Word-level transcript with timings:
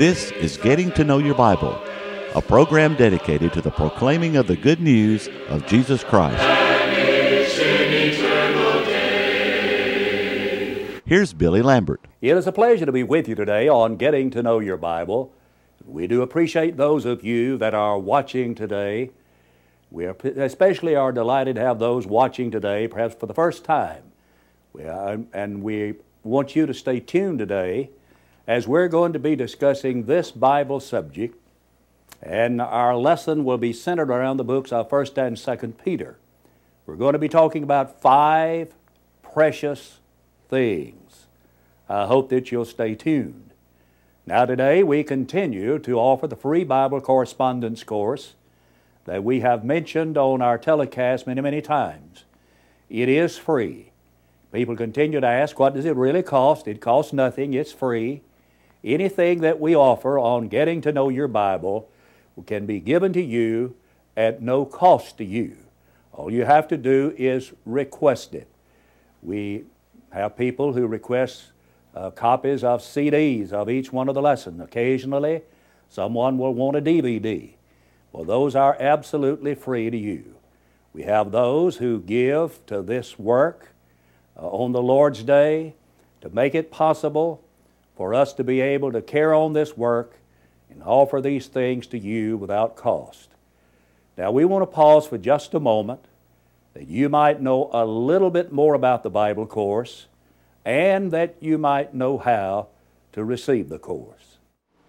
This 0.00 0.30
is 0.30 0.56
Getting 0.56 0.90
to 0.92 1.04
Know 1.04 1.18
Your 1.18 1.34
Bible, 1.34 1.78
a 2.34 2.40
program 2.40 2.94
dedicated 2.94 3.52
to 3.52 3.60
the 3.60 3.70
proclaiming 3.70 4.36
of 4.36 4.46
the 4.46 4.56
good 4.56 4.80
news 4.80 5.28
of 5.50 5.66
Jesus 5.66 6.02
Christ. 6.02 6.42
Here's 11.04 11.34
Billy 11.34 11.60
Lambert. 11.60 12.00
It 12.22 12.34
is 12.34 12.46
a 12.46 12.50
pleasure 12.50 12.86
to 12.86 12.92
be 12.92 13.02
with 13.02 13.28
you 13.28 13.34
today 13.34 13.68
on 13.68 13.96
Getting 13.96 14.30
to 14.30 14.42
Know 14.42 14.58
Your 14.58 14.78
Bible. 14.78 15.34
We 15.84 16.06
do 16.06 16.22
appreciate 16.22 16.78
those 16.78 17.04
of 17.04 17.22
you 17.22 17.58
that 17.58 17.74
are 17.74 17.98
watching 17.98 18.54
today. 18.54 19.10
We 19.90 20.06
especially 20.06 20.96
are 20.96 21.12
delighted 21.12 21.56
to 21.56 21.60
have 21.60 21.78
those 21.78 22.06
watching 22.06 22.50
today, 22.50 22.88
perhaps 22.88 23.16
for 23.16 23.26
the 23.26 23.34
first 23.34 23.64
time. 23.64 24.04
We 24.72 24.84
are, 24.84 25.18
and 25.34 25.62
we 25.62 25.96
want 26.22 26.56
you 26.56 26.64
to 26.64 26.72
stay 26.72 27.00
tuned 27.00 27.38
today 27.38 27.90
as 28.50 28.66
we're 28.66 28.88
going 28.88 29.12
to 29.12 29.18
be 29.20 29.36
discussing 29.36 30.06
this 30.06 30.32
Bible 30.32 30.80
subject. 30.80 31.38
And 32.20 32.60
our 32.60 32.96
lesson 32.96 33.44
will 33.44 33.58
be 33.58 33.72
centered 33.72 34.10
around 34.10 34.38
the 34.38 34.44
books 34.44 34.72
of 34.72 34.88
1st 34.88 35.24
and 35.24 35.36
2nd 35.36 35.84
Peter. 35.84 36.18
We're 36.84 36.96
going 36.96 37.12
to 37.12 37.20
be 37.20 37.28
talking 37.28 37.62
about 37.62 38.00
five 38.00 38.74
precious 39.22 40.00
things. 40.48 41.26
I 41.88 42.06
hope 42.06 42.28
that 42.30 42.50
you'll 42.50 42.64
stay 42.64 42.96
tuned. 42.96 43.52
Now, 44.26 44.46
today 44.46 44.82
we 44.82 45.04
continue 45.04 45.78
to 45.78 46.00
offer 46.00 46.26
the 46.26 46.34
free 46.34 46.64
Bible 46.64 47.00
correspondence 47.00 47.84
course 47.84 48.34
that 49.04 49.22
we 49.22 49.40
have 49.40 49.64
mentioned 49.64 50.18
on 50.18 50.42
our 50.42 50.58
telecast 50.58 51.24
many, 51.24 51.40
many 51.40 51.62
times. 51.62 52.24
It 52.88 53.08
is 53.08 53.38
free. 53.38 53.92
People 54.52 54.74
continue 54.74 55.20
to 55.20 55.26
ask, 55.28 55.56
what 55.60 55.74
does 55.74 55.84
it 55.84 55.94
really 55.94 56.24
cost? 56.24 56.66
It 56.66 56.80
costs 56.80 57.12
nothing, 57.12 57.54
it's 57.54 57.70
free. 57.70 58.22
Anything 58.82 59.40
that 59.40 59.60
we 59.60 59.74
offer 59.76 60.18
on 60.18 60.48
getting 60.48 60.80
to 60.82 60.92
know 60.92 61.08
your 61.08 61.28
Bible 61.28 61.90
can 62.46 62.66
be 62.66 62.80
given 62.80 63.12
to 63.12 63.22
you 63.22 63.74
at 64.16 64.40
no 64.40 64.64
cost 64.64 65.18
to 65.18 65.24
you. 65.24 65.56
All 66.12 66.32
you 66.32 66.44
have 66.44 66.68
to 66.68 66.76
do 66.76 67.14
is 67.16 67.52
request 67.64 68.34
it. 68.34 68.48
We 69.22 69.64
have 70.10 70.36
people 70.36 70.72
who 70.72 70.86
request 70.86 71.52
uh, 71.94 72.10
copies 72.10 72.64
of 72.64 72.80
CDs 72.80 73.52
of 73.52 73.68
each 73.68 73.92
one 73.92 74.08
of 74.08 74.14
the 74.14 74.22
lessons. 74.22 74.60
Occasionally, 74.60 75.42
someone 75.88 76.38
will 76.38 76.54
want 76.54 76.76
a 76.76 76.82
DVD. 76.82 77.54
Well, 78.12 78.24
those 78.24 78.56
are 78.56 78.76
absolutely 78.80 79.54
free 79.54 79.90
to 79.90 79.96
you. 79.96 80.36
We 80.92 81.02
have 81.02 81.30
those 81.30 81.76
who 81.76 82.00
give 82.00 82.64
to 82.66 82.82
this 82.82 83.18
work 83.18 83.68
uh, 84.36 84.48
on 84.48 84.72
the 84.72 84.82
Lord's 84.82 85.22
Day 85.22 85.74
to 86.20 86.28
make 86.30 86.54
it 86.54 86.70
possible 86.70 87.44
for 88.00 88.14
us 88.14 88.32
to 88.32 88.42
be 88.42 88.62
able 88.62 88.90
to 88.90 89.02
carry 89.02 89.34
on 89.34 89.52
this 89.52 89.76
work 89.76 90.16
and 90.70 90.82
offer 90.84 91.20
these 91.20 91.48
things 91.48 91.86
to 91.86 91.98
you 91.98 92.34
without 92.34 92.74
cost. 92.74 93.28
Now, 94.16 94.30
we 94.30 94.46
want 94.46 94.62
to 94.62 94.66
pause 94.66 95.06
for 95.06 95.18
just 95.18 95.52
a 95.52 95.60
moment 95.60 96.06
that 96.72 96.88
you 96.88 97.10
might 97.10 97.42
know 97.42 97.68
a 97.74 97.84
little 97.84 98.30
bit 98.30 98.52
more 98.52 98.72
about 98.72 99.02
the 99.02 99.10
Bible 99.10 99.46
course 99.46 100.06
and 100.64 101.10
that 101.10 101.36
you 101.40 101.58
might 101.58 101.92
know 101.92 102.16
how 102.16 102.68
to 103.12 103.22
receive 103.22 103.68
the 103.68 103.78
course. 103.78 104.38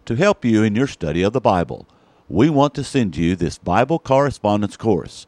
To 0.05 0.15
help 0.15 0.45
you 0.45 0.63
in 0.63 0.73
your 0.73 0.87
study 0.87 1.21
of 1.21 1.33
the 1.33 1.41
Bible, 1.41 1.89
we 2.29 2.49
want 2.49 2.73
to 2.75 2.83
send 2.85 3.17
you 3.17 3.35
this 3.35 3.57
Bible 3.57 3.99
correspondence 3.99 4.77
course. 4.77 5.27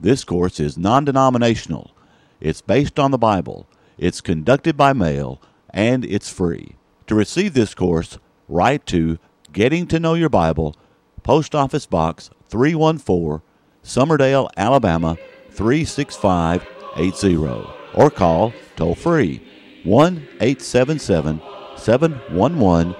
This 0.00 0.24
course 0.24 0.58
is 0.58 0.78
non 0.78 1.04
denominational, 1.04 1.94
it's 2.40 2.62
based 2.62 2.98
on 2.98 3.10
the 3.10 3.18
Bible, 3.18 3.68
it's 3.98 4.22
conducted 4.22 4.78
by 4.78 4.94
mail, 4.94 5.42
and 5.68 6.06
it's 6.06 6.30
free. 6.32 6.77
To 7.08 7.14
receive 7.14 7.54
this 7.54 7.74
course, 7.74 8.18
write 8.48 8.84
to 8.86 9.18
Getting 9.50 9.86
to 9.86 9.98
Know 9.98 10.12
Your 10.12 10.28
Bible, 10.28 10.76
Post 11.22 11.54
Office 11.54 11.86
Box 11.86 12.28
314, 12.50 13.40
Summerdale, 13.82 14.50
Alabama 14.58 15.16
36580, 15.50 17.66
or 17.94 18.10
call 18.10 18.52
toll 18.76 18.94
free 18.94 19.42
1 19.84 20.16
877 20.38 21.40
711 21.78 22.94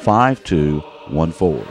5214. 0.00 1.66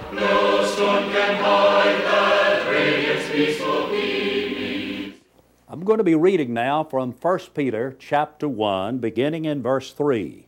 I'm 5.69 5.83
going 5.83 5.99
to 5.99 6.03
be 6.03 6.15
reading 6.15 6.55
now 6.55 6.83
from 6.83 7.11
1 7.11 7.39
Peter 7.53 7.95
chapter 7.99 8.49
1, 8.49 8.97
beginning 8.97 9.45
in 9.45 9.61
verse 9.61 9.93
3. 9.93 10.47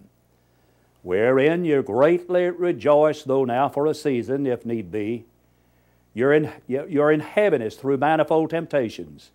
wherein 1.03 1.65
you 1.65 1.81
greatly 1.81 2.49
rejoice, 2.49 3.23
though 3.23 3.45
now 3.45 3.69
for 3.69 3.87
a 3.87 3.93
season, 3.93 4.45
if 4.45 4.65
need 4.65 4.91
be. 4.91 5.25
Your, 6.13 6.33
in, 6.33 6.51
your 6.67 7.11
in 7.11 7.21
heaviness 7.21 7.75
through 7.75 7.97
manifold 7.97 8.49
temptations, 8.49 9.31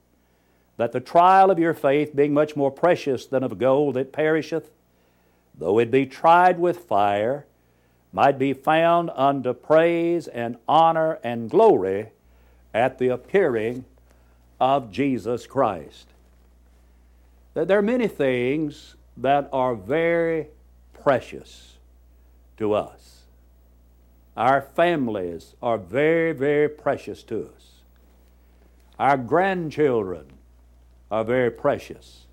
that 0.77 0.93
the 0.93 1.01
trial 1.01 1.51
of 1.51 1.59
your 1.59 1.73
faith, 1.75 2.15
being 2.15 2.35
much 2.35 2.55
more 2.55 2.71
precious 2.71 3.27
than 3.27 3.43
of 3.43 3.59
gold 3.59 3.95
that 3.95 4.13
perisheth, 4.13 4.71
though 5.59 5.79
it 5.79 5.91
be 5.91 6.05
tried 6.05 6.59
with 6.59 6.81
fire, 6.81 7.47
might 8.13 8.39
be 8.39 8.53
found 8.53 9.11
unto 9.15 9.53
praise 9.53 10.29
and 10.29 10.57
honor 10.69 11.19
and 11.25 11.51
glory 11.51 12.09
at 12.75 12.99
the 12.99 13.09
appearing 13.09 13.85
of 14.61 14.91
Jesus 14.93 15.47
Christ. 15.47 16.09
That 17.55 17.69
there 17.69 17.79
are 17.79 17.83
many 17.83 18.07
things 18.07 18.97
that 19.17 19.49
are 19.53 19.75
very 19.75 20.49
precious 21.07 21.79
to 22.57 22.73
us. 22.73 23.27
Our 24.37 24.61
families 24.61 25.55
are 25.63 25.79
very, 25.79 26.33
very 26.33 26.69
precious 26.69 27.23
to 27.25 27.49
us. 27.55 27.75
Our 28.99 29.17
grandchildren 29.17 30.27
are 31.09 31.23
very 31.23 31.53
precious. 31.53 32.27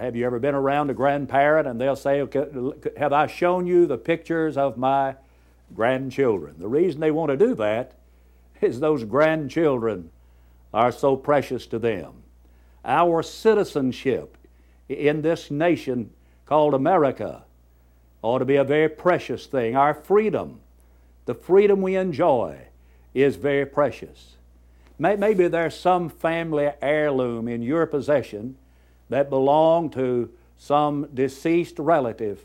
Have 0.00 0.16
you 0.16 0.24
ever 0.24 0.38
been 0.38 0.54
around 0.54 0.88
a 0.88 0.94
grandparent 0.94 1.68
and 1.68 1.78
they'll 1.78 1.94
say, 1.94 2.26
Have 2.96 3.12
I 3.12 3.26
shown 3.26 3.66
you 3.66 3.84
the 3.84 3.98
pictures 3.98 4.56
of 4.56 4.78
my 4.78 5.16
grandchildren? 5.74 6.54
The 6.56 6.68
reason 6.68 7.00
they 7.00 7.10
want 7.10 7.32
to 7.32 7.36
do 7.36 7.54
that 7.56 7.92
is 8.62 8.80
those 8.80 9.04
grandchildren 9.04 10.10
are 10.72 10.90
so 10.90 11.16
precious 11.16 11.66
to 11.66 11.78
them. 11.78 12.22
Our 12.82 13.22
citizenship 13.22 14.38
in 14.88 15.20
this 15.20 15.50
nation 15.50 16.12
called 16.46 16.72
America 16.72 17.44
ought 18.22 18.38
to 18.38 18.44
be 18.44 18.56
a 18.56 18.64
very 18.64 18.88
precious 18.88 19.46
thing. 19.46 19.76
Our 19.76 19.94
freedom, 19.94 20.60
the 21.26 21.34
freedom 21.34 21.82
we 21.82 21.96
enjoy, 21.96 22.58
is 23.14 23.36
very 23.36 23.66
precious. 23.66 24.36
Maybe 24.98 25.46
there's 25.46 25.78
some 25.78 26.08
family 26.08 26.70
heirloom 26.82 27.46
in 27.46 27.62
your 27.62 27.86
possession 27.86 28.56
that 29.08 29.30
belonged 29.30 29.92
to 29.92 30.30
some 30.56 31.08
deceased 31.14 31.78
relative, 31.78 32.44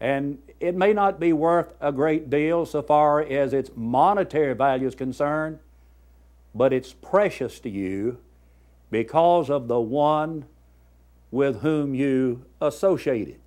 and 0.00 0.38
it 0.60 0.74
may 0.74 0.92
not 0.92 1.18
be 1.18 1.32
worth 1.32 1.72
a 1.80 1.90
great 1.90 2.28
deal 2.28 2.66
so 2.66 2.82
far 2.82 3.22
as 3.22 3.52
its 3.54 3.70
monetary 3.74 4.54
value 4.54 4.86
is 4.86 4.94
concerned, 4.94 5.58
but 6.54 6.72
it's 6.72 6.92
precious 6.92 7.58
to 7.60 7.70
you 7.70 8.18
because 8.90 9.48
of 9.48 9.66
the 9.68 9.80
one 9.80 10.44
with 11.30 11.62
whom 11.62 11.94
you 11.94 12.44
associated. 12.60 13.38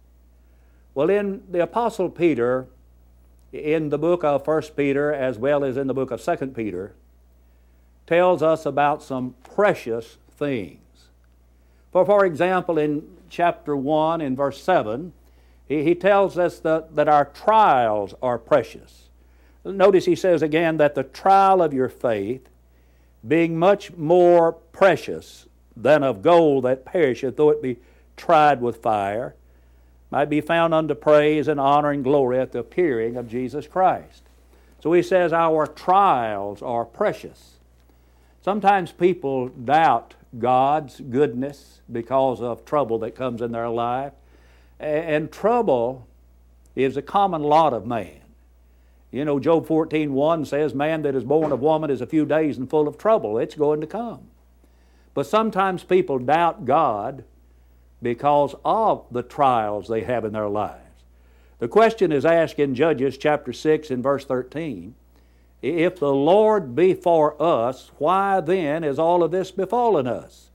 Well, 0.94 1.10
in 1.10 1.44
the 1.50 1.62
Apostle 1.62 2.10
Peter, 2.10 2.68
in 3.54 3.90
the 3.90 3.98
book 3.98 4.24
of 4.24 4.46
1 4.46 4.62
Peter 4.76 5.14
as 5.14 5.38
well 5.38 5.64
as 5.64 5.78
in 5.78 5.88
the 5.88 5.94
book 5.94 6.12
of 6.12 6.22
2 6.22 6.48
Peter, 6.48 6.94
tells 8.08 8.44
us 8.44 8.66
about 8.66 9.02
some 9.02 9.36
precious 9.44 10.18
things. 10.32 10.80
For, 11.92 12.06
for 12.06 12.26
example, 12.26 12.78
in 12.78 13.08
chapter 13.30 13.76
1 13.76 14.22
in 14.22 14.36
verse 14.36 14.62
7, 14.62 15.14
he, 15.68 15.84
he 15.84 15.96
tells 15.96 16.38
us 16.38 16.60
that, 16.60 16.96
that 16.96 17.08
our 17.08 17.26
trials 17.26 18.14
are 18.22 18.38
precious. 18.38 19.10
Notice 19.64 20.06
he 20.06 20.16
says 20.16 20.42
again 20.42 20.78
that 20.78 20.96
the 20.96 21.04
trial 21.04 21.62
of 21.62 21.74
your 21.74 21.90
faith, 21.90 22.50
being 23.26 23.58
much 23.58 23.94
more 23.94 24.52
precious 24.52 25.46
than 25.78 26.04
of 26.04 26.22
gold 26.22 26.66
that 26.66 26.84
perisheth, 26.84 27.38
though 27.38 27.50
it 27.50 27.62
be 27.62 27.78
tried 28.18 28.62
with 28.62 28.78
fire, 28.78 29.36
might 30.12 30.30
be 30.30 30.42
found 30.42 30.74
unto 30.74 30.94
praise 30.94 31.48
and 31.48 31.60
honor 31.60 31.90
and 31.90 32.04
glory 32.04 32.38
at 32.38 32.52
the 32.52 32.60
appearing 32.60 33.16
of 33.16 33.30
Jesus 33.30 33.66
Christ. 33.66 34.24
So 34.82 34.92
he 34.94 35.02
says, 35.02 35.32
Our 35.32 35.66
trials 35.66 36.62
are 36.62 36.86
precious. 36.86 37.58
Sometimes 38.42 38.92
people 38.92 39.48
doubt 39.48 40.16
God's 40.38 41.00
goodness 41.00 41.82
because 41.92 42.42
of 42.42 42.66
trouble 42.66 43.00
that 43.00 43.16
comes 43.16 43.42
in 43.42 43.52
their 43.52 43.70
life. 43.70 44.14
And 44.80 45.32
trouble 45.32 46.08
is 46.76 46.98
a 46.98 47.02
common 47.02 47.44
lot 47.44 47.74
of 47.74 47.86
man. 47.86 48.22
You 49.12 49.26
know, 49.26 49.40
Job 49.40 49.68
14 49.68 50.14
1 50.14 50.46
says, 50.46 50.74
Man 50.74 51.04
that 51.04 51.16
is 51.16 51.24
born 51.24 51.52
of 51.52 51.60
woman 51.60 51.90
is 51.90 52.02
a 52.02 52.08
few 52.08 52.26
days 52.26 52.58
and 52.58 52.70
full 52.70 52.88
of 52.88 52.98
trouble. 52.98 53.38
It's 53.38 53.56
going 53.56 53.82
to 53.82 53.88
come. 53.88 54.28
But 55.14 55.28
sometimes 55.28 55.84
people 55.84 56.20
doubt 56.20 56.66
God 56.66 57.24
because 58.02 58.56
of 58.66 59.06
the 59.12 59.24
trials 59.24 59.88
they 59.88 60.02
have 60.02 60.26
in 60.26 60.34
their 60.34 60.50
lives. 60.50 60.78
The 61.60 61.68
question 61.68 62.12
is 62.12 62.26
asked 62.26 62.58
in 62.60 62.74
Judges 62.74 63.18
chapter 63.18 63.54
6 63.54 63.92
and 63.92 64.02
verse 64.02 64.26
13 64.26 64.96
If 65.62 66.00
the 66.00 66.14
Lord 66.14 66.76
be 66.76 66.94
for 66.94 67.42
us, 67.42 67.92
why 68.00 68.42
then 68.42 68.84
is 68.84 68.98
all 68.98 69.24
of 69.24 69.32
this 69.32 69.52
befallen 69.52 70.08
us? 70.08 70.50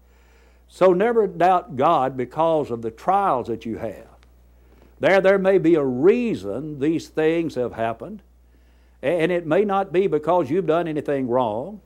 So 0.69 0.93
never 0.93 1.27
doubt 1.27 1.77
God 1.77 2.17
because 2.17 2.71
of 2.71 2.83
the 2.83 2.91
trials 2.91 3.47
that 3.47 3.65
you 3.65 3.79
have. 3.79 4.09
There, 4.99 5.21
there 5.21 5.39
may 5.39 5.59
be 5.59 5.75
a 5.75 5.85
reason 5.85 6.81
these 6.81 7.09
things 7.09 7.55
have 7.55 7.75
happened, 7.75 8.23
and 9.03 9.31
it 9.31 9.47
may 9.47 9.65
not 9.65 9.93
be 9.93 10.07
because 10.07 10.51
you've 10.51 10.67
done 10.67 10.89
anything 10.89 11.29
wrong, 11.29 11.81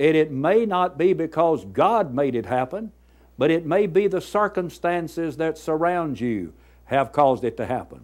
and 0.00 0.16
it 0.16 0.32
may 0.32 0.66
not 0.66 0.98
be 0.98 1.12
because 1.12 1.64
God 1.66 2.14
made 2.14 2.34
it 2.34 2.46
happen, 2.46 2.90
but 3.36 3.50
it 3.50 3.66
may 3.66 3.86
be 3.86 4.06
the 4.06 4.20
circumstances 4.20 5.36
that 5.36 5.58
surround 5.58 6.20
you 6.20 6.52
have 6.86 7.12
caused 7.12 7.44
it 7.44 7.56
to 7.56 7.66
happen. 7.66 8.00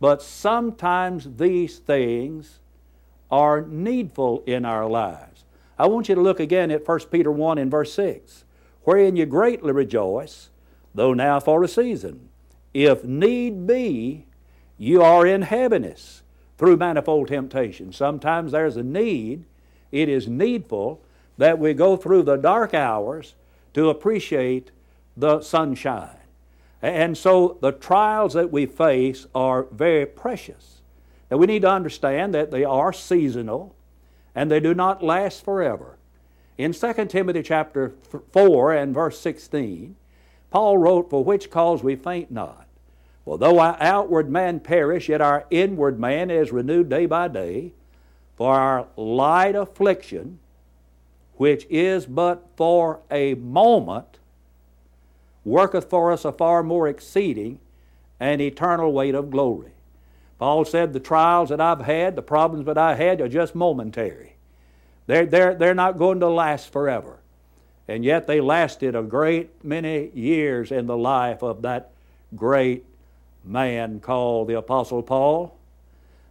But 0.00 0.22
sometimes 0.22 1.36
these 1.36 1.78
things 1.78 2.60
are 3.30 3.62
needful 3.62 4.42
in 4.46 4.64
our 4.64 4.86
lives. 4.86 5.44
I 5.78 5.86
want 5.86 6.08
you 6.08 6.14
to 6.14 6.20
look 6.20 6.40
again 6.40 6.70
at 6.70 6.86
1 6.86 7.00
Peter 7.10 7.30
1 7.30 7.58
in 7.58 7.70
verse 7.70 7.92
6 7.94 8.44
wherein 8.88 9.16
you 9.16 9.26
greatly 9.26 9.70
rejoice, 9.70 10.48
though 10.94 11.12
now 11.12 11.38
for 11.38 11.62
a 11.62 11.68
season. 11.68 12.30
If 12.72 13.04
need 13.04 13.66
be, 13.66 14.24
you 14.78 15.02
are 15.02 15.26
in 15.26 15.42
heaviness 15.42 16.22
through 16.56 16.78
manifold 16.78 17.28
temptation. 17.28 17.92
Sometimes 17.92 18.52
there's 18.52 18.78
a 18.78 18.82
need, 18.82 19.44
it 19.92 20.08
is 20.08 20.26
needful 20.26 21.02
that 21.36 21.58
we 21.58 21.74
go 21.74 21.98
through 21.98 22.22
the 22.22 22.36
dark 22.36 22.72
hours 22.72 23.34
to 23.78 23.90
appreciate 23.90 24.72
the 25.16 25.40
sunshine. 25.40 26.18
And 26.82 27.16
so 27.16 27.58
the 27.60 27.70
trials 27.70 28.34
that 28.34 28.50
we 28.50 28.66
face 28.66 29.26
are 29.36 29.68
very 29.70 30.04
precious. 30.04 30.80
Now 31.30 31.36
we 31.36 31.46
need 31.46 31.62
to 31.62 31.70
understand 31.70 32.34
that 32.34 32.50
they 32.50 32.64
are 32.64 32.92
seasonal 32.92 33.76
and 34.34 34.50
they 34.50 34.58
do 34.58 34.74
not 34.74 35.04
last 35.04 35.44
forever. 35.44 35.96
In 36.56 36.72
2 36.72 37.06
Timothy 37.06 37.40
chapter 37.40 37.92
4 38.32 38.72
and 38.72 38.92
verse 38.92 39.20
16, 39.20 39.94
Paul 40.50 40.78
wrote, 40.78 41.08
For 41.08 41.22
which 41.22 41.48
cause 41.48 41.80
we 41.80 41.94
faint 41.94 42.32
not. 42.32 42.66
For 43.24 43.38
though 43.38 43.60
our 43.60 43.76
outward 43.78 44.28
man 44.28 44.58
perish, 44.58 45.08
yet 45.08 45.20
our 45.20 45.46
inward 45.50 46.00
man 46.00 46.32
is 46.32 46.50
renewed 46.50 46.88
day 46.88 47.06
by 47.06 47.28
day. 47.28 47.74
For 48.34 48.54
our 48.54 48.88
light 48.96 49.54
affliction, 49.54 50.40
which 51.38 51.66
is 51.70 52.04
but 52.04 52.46
for 52.56 53.00
a 53.10 53.34
moment, 53.34 54.18
worketh 55.44 55.88
for 55.88 56.12
us 56.12 56.24
a 56.24 56.32
far 56.32 56.62
more 56.62 56.86
exceeding 56.88 57.58
and 58.20 58.40
eternal 58.40 58.92
weight 58.92 59.14
of 59.14 59.30
glory. 59.30 59.70
Paul 60.38 60.64
said, 60.64 60.92
The 60.92 61.00
trials 61.00 61.48
that 61.48 61.60
I've 61.60 61.80
had, 61.80 62.16
the 62.16 62.22
problems 62.22 62.66
that 62.66 62.76
I 62.76 62.94
had, 62.94 63.20
are 63.20 63.28
just 63.28 63.54
momentary. 63.54 64.34
They're, 65.06 65.26
they're, 65.26 65.54
they're 65.54 65.74
not 65.74 65.96
going 65.96 66.20
to 66.20 66.28
last 66.28 66.72
forever. 66.72 67.18
And 67.86 68.04
yet 68.04 68.26
they 68.26 68.40
lasted 68.40 68.94
a 68.94 69.02
great 69.02 69.64
many 69.64 70.10
years 70.14 70.70
in 70.70 70.86
the 70.86 70.96
life 70.96 71.42
of 71.42 71.62
that 71.62 71.92
great 72.36 72.84
man 73.44 74.00
called 74.00 74.48
the 74.48 74.58
Apostle 74.58 75.02
Paul. 75.02 75.56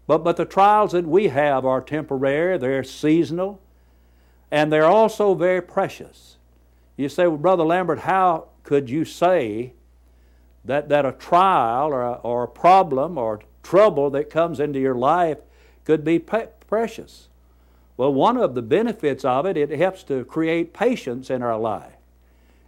But, 0.06 0.20
but 0.20 0.38
the 0.38 0.46
trials 0.46 0.92
that 0.92 1.06
we 1.06 1.30
have 1.30 1.66
are 1.66 1.82
temporary, 1.82 2.58
they're 2.58 2.84
seasonal, 2.84 3.60
and 4.52 4.72
they're 4.72 4.86
also 4.86 5.34
very 5.34 5.62
precious. 5.62 6.38
You 6.96 7.10
say, 7.10 7.28
well, 7.28 7.38
Brother 7.38 7.64
Lambert, 7.64 8.00
how 8.00 8.50
could 8.64 8.90
you 8.90 9.06
say 9.06 9.74
that, 10.66 10.90
that 10.90 11.06
a 11.06 11.12
trial 11.12 11.88
or 11.88 12.02
a, 12.02 12.14
or 12.14 12.44
a 12.44 12.48
problem 12.48 13.18
or 13.18 13.42
trouble 13.64 14.10
that 14.12 14.30
comes 14.30 14.60
into 14.60 14.80
your 14.80 14.96
life 14.96 15.38
could 15.86 16.04
be 16.04 16.20
pe- 16.20 16.50
precious? 16.68 17.28
Well, 17.98 18.14
one 18.14 18.38
of 18.38 18.56
the 18.56 18.62
benefits 18.62 19.26
of 19.26 19.46
it, 19.46 19.58
it 19.58 19.72
helps 19.72 20.04
to 20.04 20.24
create 20.24 20.74
patience 20.74 21.30
in 21.30 21.42
our 21.42 21.58
life. 21.58 21.94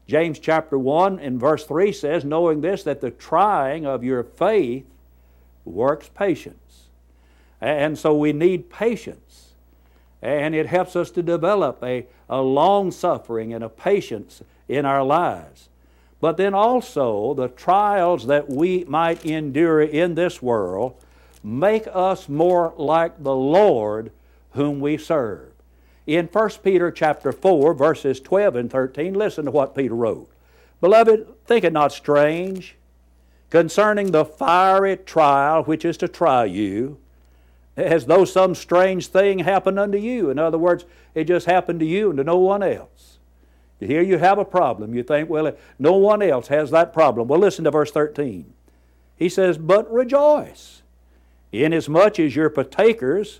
James 0.07 0.39
chapter 0.39 0.77
1 0.77 1.19
and 1.19 1.39
verse 1.39 1.65
3 1.65 1.91
says, 1.91 2.25
Knowing 2.25 2.61
this, 2.61 2.81
that 2.83 2.99
the 2.99 3.11
trying 3.11 3.85
of 3.85 4.03
your 4.03 4.23
faith 4.23 4.85
works 5.65 6.09
patience. 6.09 6.87
And 7.61 7.97
so 7.97 8.15
we 8.15 8.33
need 8.33 8.71
patience. 8.71 9.48
And 10.21 10.53
it 10.53 10.67
helps 10.67 10.95
us 10.95 11.11
to 11.11 11.23
develop 11.23 11.81
a, 11.83 12.05
a 12.29 12.41
long 12.41 12.91
suffering 12.91 13.53
and 13.53 13.63
a 13.63 13.69
patience 13.69 14.41
in 14.67 14.85
our 14.85 15.03
lives. 15.03 15.69
But 16.21 16.37
then 16.37 16.53
also, 16.53 17.33
the 17.33 17.47
trials 17.47 18.27
that 18.27 18.49
we 18.49 18.83
might 18.85 19.25
endure 19.25 19.81
in 19.81 20.15
this 20.15 20.41
world 20.41 20.95
make 21.43 21.87
us 21.91 22.27
more 22.27 22.73
like 22.77 23.23
the 23.23 23.35
Lord 23.35 24.11
whom 24.51 24.79
we 24.81 24.97
serve. 24.97 25.51
In 26.05 26.25
1 26.25 26.49
Peter 26.63 26.91
chapter 26.91 27.31
4, 27.31 27.73
verses 27.73 28.19
12 28.19 28.55
and 28.55 28.71
13, 28.71 29.13
listen 29.13 29.45
to 29.45 29.51
what 29.51 29.75
Peter 29.75 29.95
wrote. 29.95 30.29
Beloved, 30.81 31.27
think 31.45 31.63
it 31.63 31.71
not 31.71 31.91
strange 31.91 32.75
concerning 33.49 34.11
the 34.11 34.25
fiery 34.25 34.97
trial 34.97 35.63
which 35.63 35.85
is 35.85 35.97
to 35.97 36.07
try 36.07 36.45
you, 36.45 36.97
as 37.75 38.05
though 38.05 38.25
some 38.25 38.55
strange 38.55 39.07
thing 39.07 39.39
happened 39.39 39.79
unto 39.79 39.97
you. 39.97 40.29
In 40.29 40.39
other 40.39 40.57
words, 40.57 40.85
it 41.15 41.25
just 41.25 41.45
happened 41.45 41.79
to 41.79 41.85
you 41.85 42.09
and 42.09 42.17
to 42.17 42.23
no 42.23 42.37
one 42.37 42.63
else. 42.63 43.17
Here 43.79 44.01
you 44.01 44.17
have 44.17 44.37
a 44.37 44.45
problem. 44.45 44.93
You 44.93 45.03
think, 45.03 45.29
well, 45.29 45.53
no 45.77 45.93
one 45.93 46.21
else 46.21 46.47
has 46.47 46.71
that 46.71 46.91
problem. 46.91 47.27
Well, 47.27 47.39
listen 47.39 47.63
to 47.63 47.71
verse 47.71 47.91
13. 47.91 48.53
He 49.15 49.29
says, 49.29 49.57
But 49.57 49.91
rejoice, 49.91 50.81
inasmuch 51.51 52.19
as 52.19 52.35
you're 52.35 52.49
partakers 52.49 53.39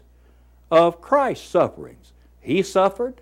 of 0.71 1.01
Christ's 1.01 1.49
sufferings. 1.49 2.13
He 2.39 2.63
suffered. 2.63 3.21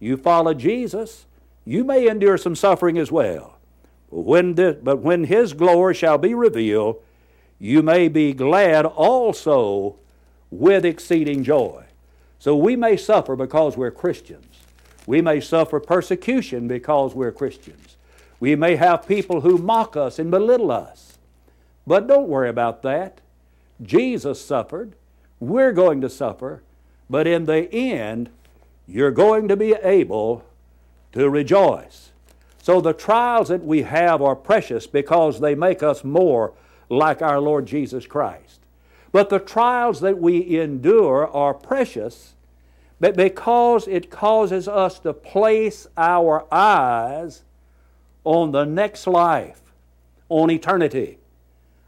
You 0.00 0.16
follow 0.16 0.54
Jesus. 0.54 1.26
You 1.64 1.84
may 1.84 2.08
endure 2.08 2.38
some 2.38 2.56
suffering 2.56 2.98
as 2.98 3.12
well. 3.12 3.58
When 4.08 4.54
this, 4.54 4.76
but 4.82 4.96
when 4.96 5.24
His 5.24 5.52
glory 5.52 5.94
shall 5.94 6.18
be 6.18 6.34
revealed, 6.34 6.96
you 7.60 7.82
may 7.82 8.08
be 8.08 8.32
glad 8.32 8.86
also 8.86 9.96
with 10.50 10.84
exceeding 10.84 11.44
joy. 11.44 11.84
So 12.38 12.56
we 12.56 12.76
may 12.76 12.96
suffer 12.96 13.36
because 13.36 13.76
we're 13.76 13.90
Christians. 13.90 14.46
We 15.06 15.20
may 15.20 15.40
suffer 15.40 15.80
persecution 15.80 16.68
because 16.68 17.14
we're 17.14 17.32
Christians. 17.32 17.96
We 18.38 18.56
may 18.56 18.76
have 18.76 19.06
people 19.06 19.42
who 19.42 19.58
mock 19.58 19.96
us 19.96 20.18
and 20.18 20.30
belittle 20.30 20.70
us. 20.70 21.18
But 21.86 22.06
don't 22.06 22.28
worry 22.28 22.48
about 22.48 22.82
that. 22.82 23.20
Jesus 23.82 24.40
suffered. 24.40 24.94
We're 25.38 25.72
going 25.72 26.00
to 26.00 26.08
suffer. 26.08 26.62
But 27.08 27.26
in 27.26 27.46
the 27.46 27.72
end, 27.72 28.30
you're 28.86 29.10
going 29.10 29.48
to 29.48 29.56
be 29.56 29.74
able 29.82 30.44
to 31.12 31.28
rejoice. 31.28 32.10
So 32.62 32.80
the 32.80 32.92
trials 32.92 33.48
that 33.48 33.64
we 33.64 33.82
have 33.82 34.22
are 34.22 34.36
precious 34.36 34.86
because 34.86 35.40
they 35.40 35.54
make 35.54 35.82
us 35.82 36.04
more 36.04 36.52
like 36.88 37.22
our 37.22 37.40
Lord 37.40 37.66
Jesus 37.66 38.06
Christ. 38.06 38.59
But 39.12 39.28
the 39.28 39.38
trials 39.38 40.00
that 40.00 40.18
we 40.18 40.58
endure 40.58 41.28
are 41.28 41.54
precious 41.54 42.34
but 43.00 43.16
because 43.16 43.88
it 43.88 44.10
causes 44.10 44.68
us 44.68 44.98
to 45.00 45.14
place 45.14 45.86
our 45.96 46.46
eyes 46.52 47.42
on 48.24 48.52
the 48.52 48.64
next 48.64 49.06
life, 49.06 49.62
on 50.28 50.50
eternity. 50.50 51.18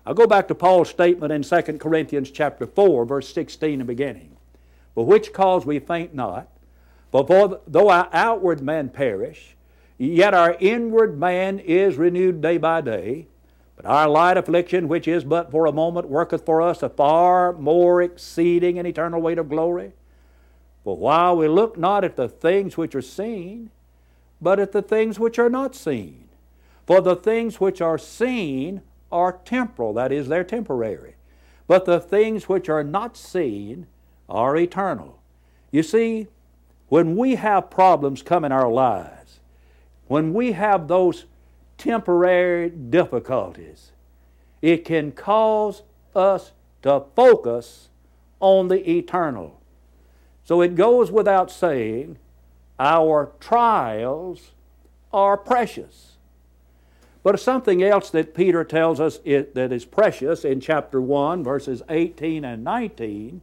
I'll 0.07 0.15
go 0.15 0.27
back 0.27 0.49
to 0.49 0.55
Paul's 0.55 0.89
statement 0.89 1.31
in 1.31 1.43
2 1.43 1.79
Corinthians 1.79 2.31
chapter 2.31 2.67
4, 2.67 3.05
verse 3.05 3.33
16 3.33 3.75
in 3.75 3.79
the 3.81 3.85
beginning. 3.85 4.37
For 4.95 5.05
which 5.05 5.33
cause 5.35 5.67
we 5.67 5.79
faint 5.79 6.15
not. 6.15 6.49
For 7.13 7.61
though 7.67 7.91
our 7.91 8.09
outward 8.13 8.63
man 8.63 8.89
perish, 8.89 9.55
yet 9.99 10.33
our 10.33 10.57
inward 10.59 11.19
man 11.19 11.59
is 11.59 11.97
renewed 11.97 12.41
day 12.41 12.57
by 12.57 12.81
day. 12.81 13.27
But 13.83 13.91
our 13.91 14.09
light 14.09 14.37
affliction, 14.37 14.89
which 14.89 15.09
is 15.09 15.25
but 15.25 15.51
for 15.51 15.67
a 15.67 15.73
moment, 15.73 16.09
worketh 16.09 16.47
for 16.47 16.63
us 16.63 16.83
a 16.83 16.89
far 16.89 17.53
more 17.53 18.01
exceeding 18.03 18.79
and 18.79 18.87
eternal 18.87 19.21
weight 19.21 19.39
of 19.39 19.49
glory. 19.49 19.93
For 20.85 20.97
while 20.97 21.37
we 21.37 21.49
look 21.49 21.77
not 21.79 22.05
at 22.05 22.17
the 22.17 22.29
things 22.29 22.77
which 22.77 22.95
are 22.95 23.03
seen, 23.03 23.71
but 24.41 24.59
at 24.59 24.73
the 24.73 24.83
things 24.83 25.19
which 25.19 25.39
are 25.39 25.51
not 25.51 25.75
seen. 25.75 26.29
For 26.87 27.01
the 27.01 27.17
things 27.17 27.61
which 27.61 27.81
are 27.81 27.99
seen 27.99 28.83
are 29.11 29.39
temporal, 29.45 29.93
that 29.95 30.11
is, 30.11 30.29
they're 30.29 30.45
temporary. 30.45 31.15
But 31.69 31.85
the 31.85 32.01
things 32.01 32.49
which 32.49 32.69
are 32.69 32.83
not 32.83 33.17
seen 33.17 33.87
are 34.29 34.57
eternal. 34.57 35.21
You 35.71 35.83
see, 35.83 36.27
when 36.89 37.17
we 37.17 37.37
have 37.37 37.71
problems 37.71 38.23
come 38.23 38.45
in 38.45 38.53
our 38.53 38.71
lives, 38.71 39.41
when 40.09 40.35
we 40.35 40.53
have 40.53 40.89
those 40.89 41.27
temporary 41.83 42.71
difficulties, 42.71 43.91
it 44.61 44.85
can 44.85 45.11
cause 45.11 45.83
us 46.15 46.53
to 46.83 47.03
focus 47.17 47.89
on 48.39 48.69
the 48.69 48.89
eternal. 48.89 49.61
So 50.45 50.61
it 50.61 50.77
goes 50.77 51.11
without 51.11 51.51
saying, 51.51 52.19
our 52.79 53.33
trials 53.41 54.53
are 55.13 55.37
precious. 55.37 56.13
But 57.25 57.39
something 57.41 57.83
else 57.83 58.11
that 58.11 58.35
Peter 58.35 58.65
tells 58.65 59.01
us 59.01 59.19
that 59.19 59.73
is 59.73 59.85
precious 59.85 60.45
in 60.45 60.61
chapter 60.61 61.01
1, 61.01 61.43
verses 61.43 61.83
18 61.89 62.45
and 62.45 62.63
19, 62.65 63.41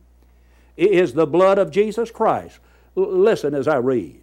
is 0.77 1.13
the 1.13 1.27
blood 1.27 1.57
of 1.57 1.71
Jesus 1.71 2.09
Christ. 2.09 2.59
L- 2.95 3.11
listen 3.11 3.53
as 3.53 3.67
I 3.67 3.77
read. 3.77 4.21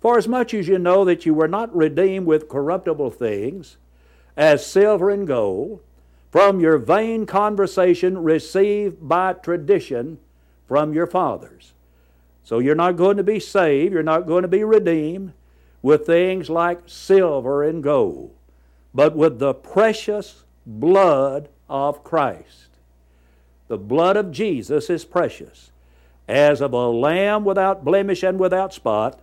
For 0.00 0.16
as 0.16 0.28
much 0.28 0.54
as 0.54 0.68
you 0.68 0.78
know 0.78 1.04
that 1.04 1.26
you 1.26 1.34
were 1.34 1.48
not 1.48 1.74
redeemed 1.74 2.26
with 2.26 2.48
corruptible 2.48 3.10
things, 3.10 3.76
as 4.36 4.64
silver 4.64 5.10
and 5.10 5.26
gold, 5.26 5.80
from 6.30 6.60
your 6.60 6.78
vain 6.78 7.26
conversation 7.26 8.22
received 8.22 9.08
by 9.08 9.32
tradition 9.32 10.18
from 10.66 10.92
your 10.92 11.06
fathers. 11.06 11.72
So 12.44 12.58
you're 12.60 12.74
not 12.74 12.96
going 12.96 13.16
to 13.16 13.24
be 13.24 13.40
saved, 13.40 13.92
you're 13.92 14.02
not 14.02 14.26
going 14.26 14.42
to 14.42 14.48
be 14.48 14.64
redeemed 14.64 15.32
with 15.82 16.06
things 16.06 16.48
like 16.48 16.80
silver 16.86 17.62
and 17.62 17.82
gold, 17.82 18.34
but 18.94 19.16
with 19.16 19.38
the 19.38 19.54
precious 19.54 20.44
blood 20.66 21.48
of 21.68 22.04
Christ. 22.04 22.68
The 23.68 23.78
blood 23.78 24.16
of 24.16 24.32
Jesus 24.32 24.88
is 24.88 25.04
precious, 25.04 25.70
as 26.26 26.60
of 26.60 26.72
a 26.72 26.88
lamb 26.88 27.44
without 27.44 27.84
blemish 27.84 28.22
and 28.22 28.38
without 28.38 28.72
spot, 28.72 29.20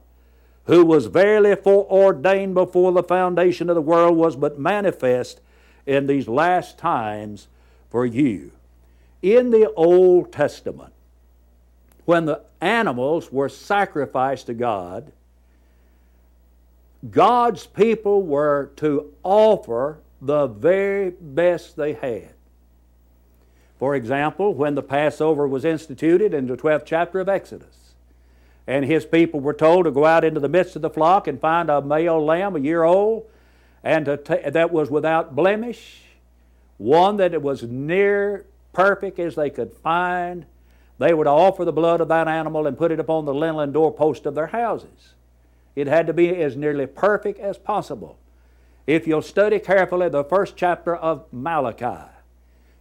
who 0.66 0.84
was 0.86 1.06
verily 1.08 1.56
foreordained 1.56 2.54
before 2.54 2.92
the 2.92 3.04
foundation 3.04 3.70
of 3.70 3.76
the 3.76 3.82
world, 3.82 4.18
was 4.18 4.36
but 4.36 4.60
manifest 4.60 5.40
in 5.86 6.08
these 6.08 6.28
last 6.28 6.78
times 6.78 7.48
for 7.90 8.06
you. 8.06 8.52
In 9.22 9.52
the 9.52 9.72
Old 9.74 10.32
Testament, 10.32 10.94
when 12.06 12.26
the 12.26 12.42
animals 12.62 13.32
were 13.32 13.50
sacrificed 13.50 14.48
to 14.48 14.54
God, 14.54 15.12
God's 17.12 17.68
people 17.68 18.24
were 18.24 18.72
to 18.78 19.14
offer 19.24 20.00
the 20.22 20.48
very 20.48 21.12
best 21.12 21.76
they 21.76 21.94
had. 21.94 22.34
For 23.78 23.96
example, 23.96 24.54
when 24.54 24.76
the 24.76 24.82
Passover 24.82 25.48
was 25.48 25.66
instituted 25.66 26.34
in 26.34 26.48
the 26.48 26.58
12th 26.58 26.86
chapter 26.86 27.20
of 27.20 27.30
Exodus, 27.30 27.85
and 28.68 28.86
his 28.86 29.06
people 29.06 29.40
were 29.40 29.54
told 29.54 29.86
to 29.86 29.92
go 29.92 30.06
out 30.06 30.24
into 30.24 30.40
the 30.40 30.50
midst 30.50 30.76
of 30.76 30.82
the 30.82 30.90
flock 30.90 31.28
and 31.28 31.40
find 31.40 31.70
a 31.70 31.82
male 31.82 32.24
lamb, 32.24 32.56
a 32.56 32.60
year 32.60 32.84
old, 32.84 33.26
and 33.84 34.06
that 34.08 34.72
was 34.72 34.90
without 34.90 35.36
blemish, 35.36 36.02
one 36.78 37.18
that 37.18 37.40
was 37.42 37.64
near 37.64 38.46
perfect 38.74 39.20
as 39.20 39.36
they 39.36 39.50
could 39.50 39.72
find, 39.72 40.46
they 40.98 41.14
would 41.14 41.28
offer 41.28 41.64
the 41.64 41.72
blood 41.72 42.02
of 42.02 42.08
that 42.08 42.28
animal 42.28 42.66
and 42.68 42.78
put 42.78 42.92
it 42.92 43.00
upon 43.00 43.26
the 43.26 43.34
lintel 43.34 43.68
doorpost 43.68 44.26
of 44.26 44.36
their 44.36 44.48
houses. 44.48 45.14
It 45.76 45.88
had 45.88 46.08
to 46.08 46.14
be 46.14 46.30
as 46.42 46.56
nearly 46.56 46.88
perfect 46.88 47.40
as 47.40 47.58
possible. 47.58 48.18
If 48.88 49.08
you'll 49.08 49.22
study 49.22 49.60
carefully 49.60 50.10
the 50.10 50.24
first 50.24 50.56
chapter 50.56 50.96
of 50.96 51.26
Malachi, 51.32 52.10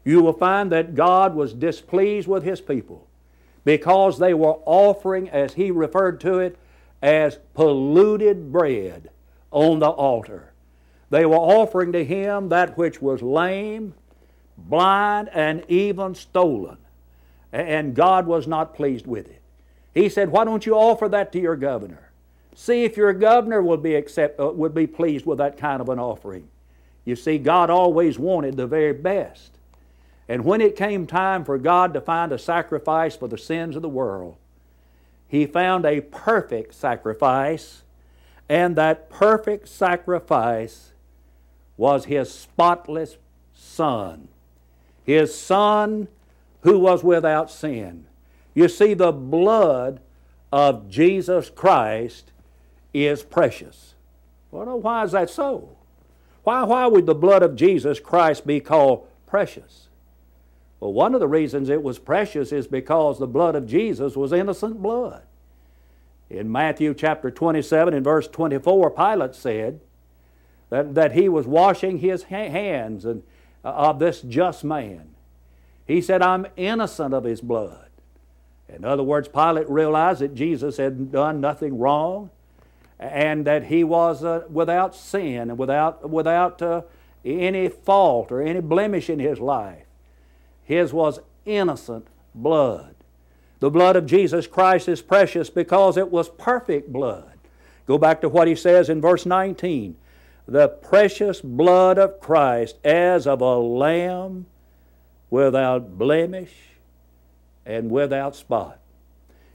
you 0.04 0.22
will 0.22 0.32
find 0.32 0.70
that 0.70 0.94
God 0.94 1.34
was 1.34 1.52
displeased 1.52 2.28
with 2.28 2.44
His 2.44 2.60
people 2.60 3.08
because 3.64 4.18
they 4.18 4.34
were 4.34 4.56
offering, 4.64 5.28
as 5.30 5.54
He 5.54 5.70
referred 5.70 6.20
to 6.20 6.38
it, 6.38 6.58
as 7.02 7.38
polluted 7.54 8.52
bread 8.52 9.10
on 9.50 9.78
the 9.78 9.88
altar. 9.88 10.52
They 11.10 11.26
were 11.26 11.36
offering 11.36 11.92
to 11.92 12.04
Him 12.04 12.48
that 12.48 12.76
which 12.76 13.00
was 13.00 13.22
lame, 13.22 13.94
blind, 14.56 15.28
and 15.32 15.64
even 15.68 16.14
stolen. 16.14 16.78
And 17.52 17.94
God 17.94 18.26
was 18.26 18.46
not 18.46 18.74
pleased 18.74 19.06
with 19.06 19.28
it. 19.28 19.40
He 19.94 20.08
said, 20.08 20.30
Why 20.30 20.44
don't 20.44 20.66
you 20.66 20.74
offer 20.74 21.08
that 21.08 21.32
to 21.32 21.40
your 21.40 21.56
governor? 21.56 22.10
See 22.54 22.84
if 22.84 22.96
your 22.96 23.12
governor 23.12 23.62
would 23.62 23.82
be, 23.82 23.94
accept, 23.94 24.38
uh, 24.40 24.46
would 24.48 24.74
be 24.74 24.86
pleased 24.86 25.26
with 25.26 25.38
that 25.38 25.56
kind 25.56 25.80
of 25.80 25.88
an 25.88 25.98
offering. 25.98 26.48
You 27.04 27.16
see, 27.16 27.38
God 27.38 27.70
always 27.70 28.18
wanted 28.18 28.56
the 28.56 28.66
very 28.66 28.92
best. 28.92 29.53
And 30.28 30.44
when 30.44 30.60
it 30.60 30.76
came 30.76 31.06
time 31.06 31.44
for 31.44 31.58
God 31.58 31.92
to 31.94 32.00
find 32.00 32.32
a 32.32 32.38
sacrifice 32.38 33.16
for 33.16 33.28
the 33.28 33.38
sins 33.38 33.76
of 33.76 33.82
the 33.82 33.88
world, 33.88 34.36
He 35.28 35.46
found 35.46 35.84
a 35.84 36.00
perfect 36.00 36.74
sacrifice, 36.74 37.82
and 38.48 38.76
that 38.76 39.10
perfect 39.10 39.68
sacrifice 39.68 40.92
was 41.76 42.06
His 42.06 42.32
spotless 42.32 43.16
Son. 43.52 44.28
His 45.04 45.38
Son 45.38 46.08
who 46.62 46.78
was 46.78 47.04
without 47.04 47.50
sin. 47.50 48.06
You 48.54 48.68
see, 48.68 48.94
the 48.94 49.12
blood 49.12 50.00
of 50.50 50.88
Jesus 50.88 51.50
Christ 51.50 52.32
is 52.94 53.22
precious. 53.22 53.94
Well, 54.50 54.80
why 54.80 55.04
is 55.04 55.12
that 55.12 55.28
so? 55.28 55.76
Why, 56.44 56.62
why 56.62 56.86
would 56.86 57.06
the 57.06 57.14
blood 57.14 57.42
of 57.42 57.56
Jesus 57.56 58.00
Christ 58.00 58.46
be 58.46 58.60
called 58.60 59.06
precious? 59.26 59.83
Well, 60.80 60.92
one 60.92 61.14
of 61.14 61.20
the 61.20 61.28
reasons 61.28 61.68
it 61.68 61.82
was 61.82 61.98
precious 61.98 62.52
is 62.52 62.66
because 62.66 63.18
the 63.18 63.26
blood 63.26 63.54
of 63.54 63.66
Jesus 63.66 64.16
was 64.16 64.32
innocent 64.32 64.82
blood. 64.82 65.22
In 66.30 66.50
Matthew 66.50 66.94
chapter 66.94 67.30
27 67.30 67.94
and 67.94 68.04
verse 68.04 68.26
24, 68.28 68.90
Pilate 68.90 69.34
said 69.34 69.80
that, 70.70 70.94
that 70.94 71.12
he 71.12 71.28
was 71.28 71.46
washing 71.46 71.98
his 71.98 72.24
hands 72.24 73.04
and, 73.04 73.22
uh, 73.64 73.68
of 73.68 73.98
this 73.98 74.20
just 74.22 74.64
man. 74.64 75.14
He 75.86 76.00
said, 76.00 76.22
I'm 76.22 76.46
innocent 76.56 77.14
of 77.14 77.24
his 77.24 77.40
blood. 77.40 77.88
In 78.68 78.84
other 78.84 79.02
words, 79.02 79.28
Pilate 79.28 79.68
realized 79.68 80.20
that 80.20 80.34
Jesus 80.34 80.78
had 80.78 81.12
done 81.12 81.40
nothing 81.40 81.78
wrong 81.78 82.30
and 82.98 83.46
that 83.46 83.64
he 83.64 83.84
was 83.84 84.24
uh, 84.24 84.44
without 84.48 84.94
sin 84.94 85.50
and 85.50 85.58
without, 85.58 86.08
without 86.08 86.62
uh, 86.62 86.82
any 87.24 87.68
fault 87.68 88.32
or 88.32 88.40
any 88.40 88.60
blemish 88.60 89.10
in 89.10 89.18
his 89.18 89.38
life. 89.38 89.83
His 90.64 90.92
was 90.92 91.20
innocent 91.44 92.06
blood. 92.34 92.94
The 93.60 93.70
blood 93.70 93.96
of 93.96 94.06
Jesus 94.06 94.46
Christ 94.46 94.88
is 94.88 95.02
precious 95.02 95.50
because 95.50 95.96
it 95.96 96.10
was 96.10 96.28
perfect 96.28 96.92
blood. 96.92 97.32
Go 97.86 97.98
back 97.98 98.20
to 98.22 98.28
what 98.28 98.48
he 98.48 98.54
says 98.54 98.88
in 98.88 99.00
verse 99.00 99.26
19 99.26 99.96
the 100.46 100.68
precious 100.68 101.40
blood 101.40 101.98
of 101.98 102.20
Christ 102.20 102.76
as 102.84 103.26
of 103.26 103.40
a 103.40 103.56
lamb 103.56 104.46
without 105.30 105.96
blemish 105.98 106.52
and 107.64 107.90
without 107.90 108.36
spot. 108.36 108.78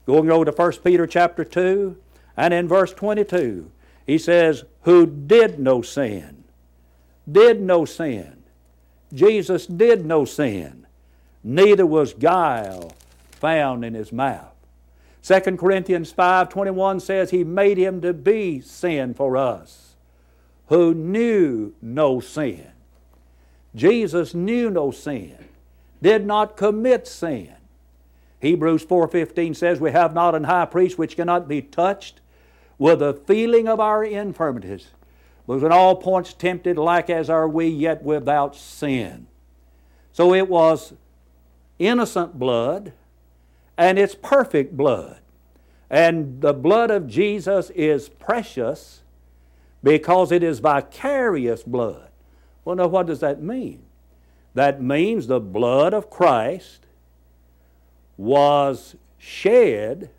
Going 0.06 0.30
over 0.30 0.44
to 0.44 0.50
1 0.50 0.72
Peter 0.84 1.06
chapter 1.06 1.44
2, 1.44 1.96
and 2.36 2.52
in 2.52 2.66
verse 2.66 2.92
22, 2.92 3.70
he 4.06 4.18
says, 4.18 4.64
Who 4.82 5.06
did 5.06 5.60
no 5.60 5.82
sin. 5.82 6.42
Did 7.30 7.60
no 7.60 7.84
sin. 7.84 8.42
Jesus 9.12 9.66
did 9.66 10.04
no 10.04 10.24
sin. 10.24 10.86
Neither 11.42 11.86
was 11.86 12.14
guile 12.14 12.92
found 13.32 13.84
in 13.84 13.94
his 13.94 14.12
mouth. 14.12 14.54
2 15.22 15.58
Corinthians 15.58 16.12
5:21 16.12 17.00
says 17.00 17.30
he 17.30 17.44
made 17.44 17.78
him 17.78 18.00
to 18.00 18.12
be 18.12 18.60
sin 18.60 19.14
for 19.14 19.36
us 19.36 19.94
who 20.68 20.94
knew 20.94 21.74
no 21.82 22.20
sin. 22.20 22.68
Jesus 23.74 24.34
knew 24.34 24.70
no 24.70 24.90
sin, 24.90 25.36
did 26.00 26.26
not 26.26 26.56
commit 26.56 27.06
sin. 27.06 27.54
Hebrews 28.40 28.84
4:15 28.84 29.54
says 29.54 29.80
we 29.80 29.90
have 29.90 30.14
not 30.14 30.34
an 30.34 30.44
high 30.44 30.64
priest 30.64 30.96
which 30.96 31.16
cannot 31.16 31.48
be 31.48 31.60
touched 31.60 32.20
with 32.78 33.00
the 33.00 33.12
feeling 33.12 33.68
of 33.68 33.78
our 33.78 34.02
infirmities, 34.02 34.88
but 35.46 35.62
in 35.62 35.72
all 35.72 35.96
points 35.96 36.32
tempted 36.32 36.78
like 36.78 37.10
as 37.10 37.28
are 37.28 37.48
we, 37.48 37.66
yet 37.66 38.02
without 38.02 38.56
sin. 38.56 39.26
So 40.12 40.32
it 40.32 40.48
was 40.48 40.94
innocent 41.80 42.38
blood 42.38 42.92
and 43.76 43.98
it's 43.98 44.14
perfect 44.14 44.76
blood. 44.76 45.18
And 45.90 46.40
the 46.40 46.52
blood 46.52 46.92
of 46.92 47.08
Jesus 47.08 47.70
is 47.70 48.08
precious 48.08 49.02
because 49.82 50.30
it 50.30 50.44
is 50.44 50.60
vicarious 50.60 51.64
blood. 51.64 52.10
Well, 52.64 52.76
now, 52.76 52.86
what 52.86 53.06
does 53.06 53.20
that 53.20 53.42
mean? 53.42 53.82
That 54.54 54.80
means 54.82 55.26
the 55.26 55.40
blood 55.40 55.94
of 55.94 56.10
Christ 56.10 56.86
was 58.16 58.94
shed 59.18 60.10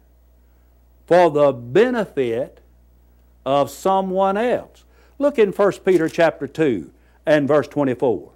for 1.06 1.30
the 1.30 1.54
benefit 1.54 2.60
of 3.46 3.70
someone 3.70 4.38
else. 4.38 4.84
Look 5.20 5.38
in 5.38 5.52
1 5.52 5.72
Peter 5.86 6.10
chapter 6.10 6.48
2 6.48 6.92
and 7.26 7.48
verse 7.48 7.68
24. 7.68 8.32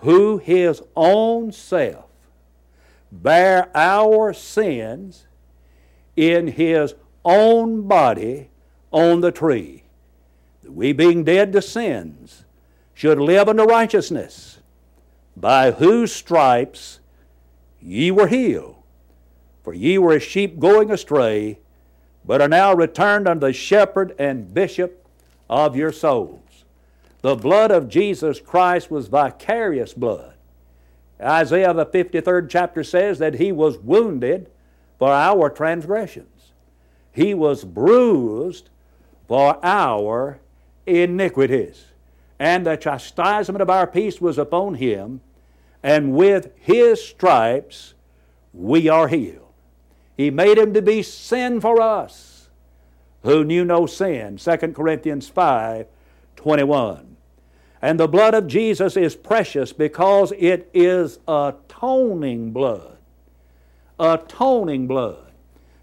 who 0.00 0.38
his 0.38 0.82
own 0.96 1.52
self 1.52 2.07
bare 3.10 3.70
our 3.74 4.32
sins 4.32 5.26
in 6.16 6.48
his 6.48 6.94
own 7.24 7.86
body 7.86 8.50
on 8.90 9.20
the 9.20 9.32
tree, 9.32 9.84
that 10.62 10.72
we 10.72 10.92
being 10.92 11.24
dead 11.24 11.52
to 11.52 11.62
sins 11.62 12.44
should 12.94 13.18
live 13.18 13.48
unto 13.48 13.62
righteousness, 13.62 14.58
by 15.36 15.70
whose 15.70 16.12
stripes 16.12 17.00
ye 17.80 18.10
were 18.10 18.26
healed. 18.26 18.74
For 19.62 19.74
ye 19.74 19.98
were 19.98 20.14
as 20.14 20.22
sheep 20.22 20.58
going 20.58 20.90
astray, 20.90 21.58
but 22.24 22.40
are 22.40 22.48
now 22.48 22.74
returned 22.74 23.28
unto 23.28 23.46
the 23.46 23.52
shepherd 23.52 24.14
and 24.18 24.52
bishop 24.52 25.06
of 25.48 25.76
your 25.76 25.92
souls. 25.92 26.64
The 27.20 27.36
blood 27.36 27.70
of 27.70 27.88
Jesus 27.88 28.40
Christ 28.40 28.90
was 28.90 29.08
vicarious 29.08 29.92
blood. 29.92 30.34
Isaiah, 31.20 31.74
the 31.74 31.86
53rd 31.86 32.48
chapter, 32.48 32.84
says 32.84 33.18
that 33.18 33.34
he 33.34 33.50
was 33.52 33.78
wounded 33.78 34.50
for 34.98 35.12
our 35.12 35.48
transgressions, 35.50 36.52
he 37.12 37.34
was 37.34 37.64
bruised 37.64 38.70
for 39.26 39.58
our 39.64 40.40
iniquities. 40.86 41.84
And 42.40 42.64
the 42.64 42.76
chastisement 42.76 43.62
of 43.62 43.68
our 43.68 43.86
peace 43.86 44.20
was 44.20 44.38
upon 44.38 44.74
him, 44.74 45.20
and 45.82 46.14
with 46.14 46.50
his 46.54 47.04
stripes 47.04 47.94
we 48.52 48.88
are 48.88 49.08
healed. 49.08 49.52
He 50.16 50.30
made 50.30 50.56
him 50.56 50.72
to 50.74 50.82
be 50.82 51.02
sin 51.02 51.60
for 51.60 51.80
us 51.80 52.48
who 53.22 53.44
knew 53.44 53.64
no 53.64 53.86
sin. 53.86 54.36
2 54.36 54.56
Corinthians 54.72 55.28
5 55.28 55.86
21. 56.36 57.07
And 57.80 57.98
the 57.98 58.08
blood 58.08 58.34
of 58.34 58.48
Jesus 58.48 58.96
is 58.96 59.14
precious 59.14 59.72
because 59.72 60.32
it 60.36 60.68
is 60.74 61.18
atoning 61.28 62.50
blood. 62.50 62.96
Atoning 64.00 64.86
blood. 64.86 65.32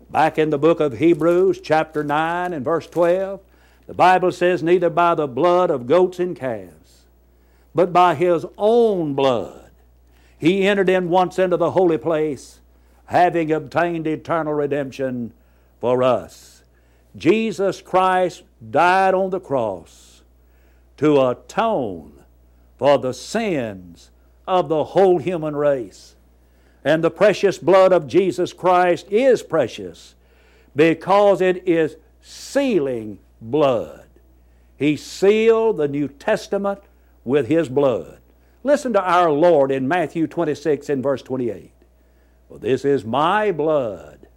Back 0.09 0.37
in 0.37 0.49
the 0.49 0.57
book 0.57 0.79
of 0.79 0.97
Hebrews, 0.97 1.61
chapter 1.61 2.03
9 2.03 2.53
and 2.53 2.65
verse 2.65 2.87
12, 2.87 3.39
the 3.87 3.93
Bible 3.93 4.31
says, 4.31 4.61
Neither 4.61 4.89
by 4.89 5.15
the 5.15 5.27
blood 5.27 5.69
of 5.69 5.87
goats 5.87 6.19
and 6.19 6.35
calves, 6.35 7.03
but 7.73 7.91
by 7.91 8.15
his 8.15 8.45
own 8.57 9.13
blood, 9.13 9.71
he 10.37 10.67
entered 10.67 10.89
in 10.89 11.09
once 11.09 11.39
into 11.39 11.57
the 11.57 11.71
holy 11.71 11.97
place 11.97 12.59
having 13.05 13.51
obtained 13.51 14.07
eternal 14.07 14.53
redemption 14.53 15.33
for 15.79 16.03
us. 16.03 16.63
Jesus 17.15 17.81
Christ 17.81 18.43
died 18.71 19.13
on 19.13 19.29
the 19.29 19.39
cross 19.39 20.04
to 20.97 21.21
atone 21.21 22.23
for 22.77 22.97
the 22.97 23.13
sins 23.13 24.11
of 24.47 24.69
the 24.69 24.83
whole 24.83 25.17
human 25.17 25.55
race. 25.55 26.15
And 26.83 27.03
the 27.03 27.11
precious 27.11 27.57
blood 27.57 27.91
of 27.91 28.07
Jesus 28.07 28.53
Christ 28.53 29.07
is 29.09 29.41
precious 29.41 30.15
because 30.75 31.41
it 31.41 31.67
is 31.67 31.97
sealing 32.21 33.19
blood. 33.41 34.05
He 34.77 34.95
sealed 34.97 35.77
the 35.77 35.87
New 35.87 36.07
Testament 36.07 36.81
with 37.23 37.47
His 37.47 37.69
blood. 37.69 38.19
Listen 38.63 38.93
to 38.93 39.01
our 39.01 39.31
Lord 39.31 39.71
in 39.71 39.87
Matthew 39.87 40.27
26 40.27 40.89
and 40.89 41.01
verse 41.01 41.21
28. 41.21 41.71
For 42.49 42.59
this 42.59 42.85
is 42.85 43.05
my 43.05 43.51
blood 43.51 44.27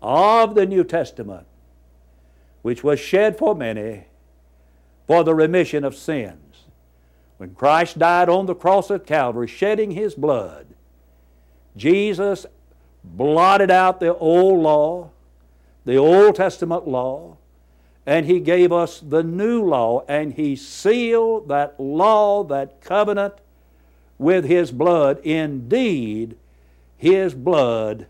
of 0.00 0.54
the 0.54 0.66
New 0.66 0.84
Testament, 0.84 1.46
which 2.62 2.82
was 2.82 2.98
shed 2.98 3.38
for 3.38 3.54
many 3.54 4.06
for 5.06 5.24
the 5.24 5.34
remission 5.34 5.84
of 5.84 5.96
sins. 5.96 6.64
When 7.38 7.54
Christ 7.54 7.98
died 7.98 8.28
on 8.28 8.46
the 8.46 8.54
cross 8.54 8.90
of 8.90 9.06
Calvary, 9.06 9.48
shedding 9.48 9.92
his 9.92 10.14
blood, 10.14 10.66
Jesus 11.76 12.46
blotted 13.02 13.70
out 13.70 14.00
the 14.00 14.14
old 14.14 14.62
law, 14.62 15.10
the 15.84 15.96
Old 15.96 16.36
Testament 16.36 16.86
law, 16.86 17.36
and 18.06 18.26
he 18.26 18.40
gave 18.40 18.72
us 18.72 19.00
the 19.00 19.22
new 19.22 19.62
law, 19.64 20.04
and 20.08 20.34
he 20.34 20.54
sealed 20.54 21.48
that 21.48 21.78
law, 21.78 22.44
that 22.44 22.80
covenant, 22.80 23.34
with 24.18 24.44
his 24.44 24.70
blood. 24.70 25.18
Indeed, 25.24 26.36
his 26.96 27.34
blood 27.34 28.06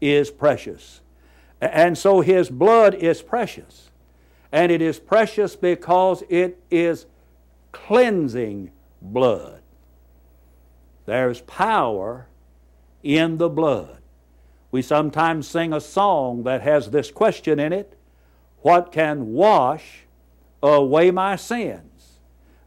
is 0.00 0.30
precious. 0.30 1.00
And 1.62 1.96
so 1.96 2.20
His 2.22 2.50
blood 2.50 2.94
is 2.94 3.22
precious. 3.22 3.91
And 4.52 4.70
it 4.70 4.82
is 4.82 4.98
precious 4.98 5.56
because 5.56 6.22
it 6.28 6.62
is 6.70 7.06
cleansing 7.72 8.70
blood. 9.00 9.62
There's 11.06 11.40
power 11.40 12.28
in 13.02 13.38
the 13.38 13.48
blood. 13.48 13.98
We 14.70 14.82
sometimes 14.82 15.48
sing 15.48 15.72
a 15.72 15.80
song 15.80 16.44
that 16.44 16.62
has 16.62 16.90
this 16.90 17.10
question 17.10 17.58
in 17.58 17.72
it 17.72 17.96
What 18.60 18.92
can 18.92 19.32
wash 19.32 20.04
away 20.62 21.10
my 21.10 21.36
sins? 21.36 22.18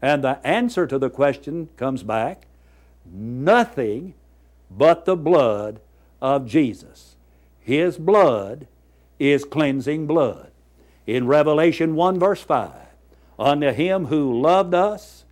And 0.02 0.22
the 0.22 0.44
answer 0.46 0.86
to 0.86 0.98
the 0.98 1.10
question 1.10 1.68
comes 1.76 2.02
back 2.02 2.46
Nothing 3.10 4.14
but 4.70 5.04
the 5.04 5.16
blood 5.16 5.80
of 6.20 6.46
Jesus. 6.46 7.16
His 7.60 7.96
blood 7.96 8.66
is 9.18 9.44
cleansing 9.44 10.06
blood. 10.06 10.50
In 11.06 11.26
Revelation 11.26 11.94
1, 11.94 12.18
verse 12.18 12.42
5, 12.42 12.72
unto 13.38 13.70
him 13.70 14.06
who 14.06 14.40
loved 14.40 14.74
us 14.74 15.24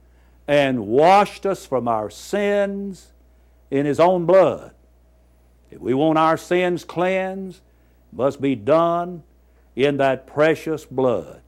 and 0.46 0.86
washed 0.86 1.46
us 1.46 1.66
from 1.66 1.88
our 1.88 2.10
sins 2.10 3.12
in 3.70 3.86
his 3.86 3.98
own 3.98 4.26
blood. 4.26 4.72
If 5.70 5.80
we 5.80 5.94
want 5.94 6.18
our 6.18 6.36
sins 6.36 6.84
cleansed, 6.84 7.60
must 8.12 8.40
be 8.40 8.54
done 8.54 9.24
in 9.74 9.96
that 9.96 10.26
precious 10.26 10.84
blood, 10.84 11.42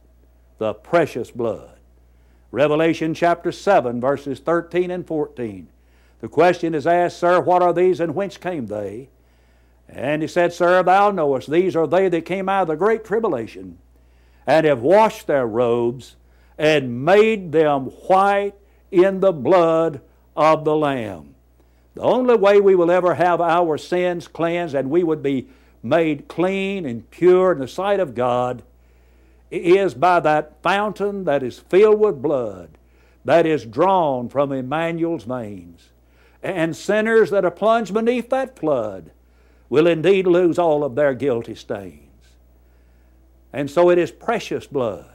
the 0.58 0.74
precious 0.74 1.30
blood. 1.30 1.78
Revelation 2.50 3.14
chapter 3.14 3.52
7, 3.52 4.00
verses 4.00 4.40
13 4.40 4.90
and 4.90 5.06
14. 5.06 5.68
The 6.20 6.28
question 6.28 6.74
is 6.74 6.86
asked, 6.86 7.18
Sir, 7.18 7.40
what 7.40 7.62
are 7.62 7.72
these 7.72 8.00
and 8.00 8.14
whence 8.14 8.36
came 8.36 8.66
they? 8.66 9.10
And 9.88 10.22
he 10.22 10.28
said, 10.28 10.52
Sir, 10.52 10.82
thou 10.82 11.10
knowest, 11.10 11.50
these 11.50 11.76
are 11.76 11.86
they 11.86 12.08
that 12.08 12.24
came 12.24 12.48
out 12.48 12.62
of 12.62 12.68
the 12.68 12.76
great 12.76 13.04
tribulation, 13.04 13.78
and 14.46 14.66
have 14.66 14.80
washed 14.80 15.26
their 15.26 15.46
robes, 15.46 16.16
and 16.56 17.04
made 17.04 17.52
them 17.52 17.87
white 18.09 18.54
in 18.90 19.20
the 19.20 19.32
blood 19.32 20.00
of 20.37 20.64
the 20.64 20.76
Lamb. 20.76 21.35
The 21.94 22.02
only 22.02 22.37
way 22.37 22.61
we 22.61 22.74
will 22.74 22.90
ever 22.90 23.14
have 23.14 23.40
our 23.40 23.78
sins 23.78 24.28
cleansed 24.28 24.74
and 24.74 24.90
we 24.90 25.02
would 25.02 25.22
be 25.22 25.48
made 25.82 26.28
clean 26.28 26.85
and 26.85 27.11
pure 27.11 27.52
in 27.52 27.59
the 27.59 27.68
sight 27.68 28.00
of 28.00 28.14
God 28.14 28.62
is 29.50 29.94
by 29.94 30.20
that 30.20 30.62
fountain 30.62 31.24
that 31.24 31.42
is 31.42 31.59
filled 31.59 32.00
with 32.00 32.20
blood 32.22 32.70
that 33.24 33.46
is 33.46 33.64
drawn 33.64 34.28
from 34.28 34.52
Emmanuel's 34.52 35.24
veins 35.24 35.90
and 36.42 36.76
sinners 36.76 37.30
that 37.30 37.44
are 37.44 37.50
plunged 37.50 37.92
beneath 37.92 38.30
that 38.30 38.59
flood 38.59 39.11
will 39.68 39.87
indeed 39.87 40.26
lose 40.26 40.59
all 40.59 40.85
of 40.85 40.94
their 40.94 41.14
guilty 41.14 41.54
stains. 41.54 42.06
And 43.57 43.71
so 43.71 43.88
it 43.88 43.97
is 43.97 44.11
precious 44.11 44.66
blood 44.66 45.09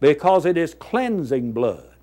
because 0.00 0.46
it 0.46 0.56
is 0.56 0.74
cleansing 0.74 1.52
blood. 1.52 1.94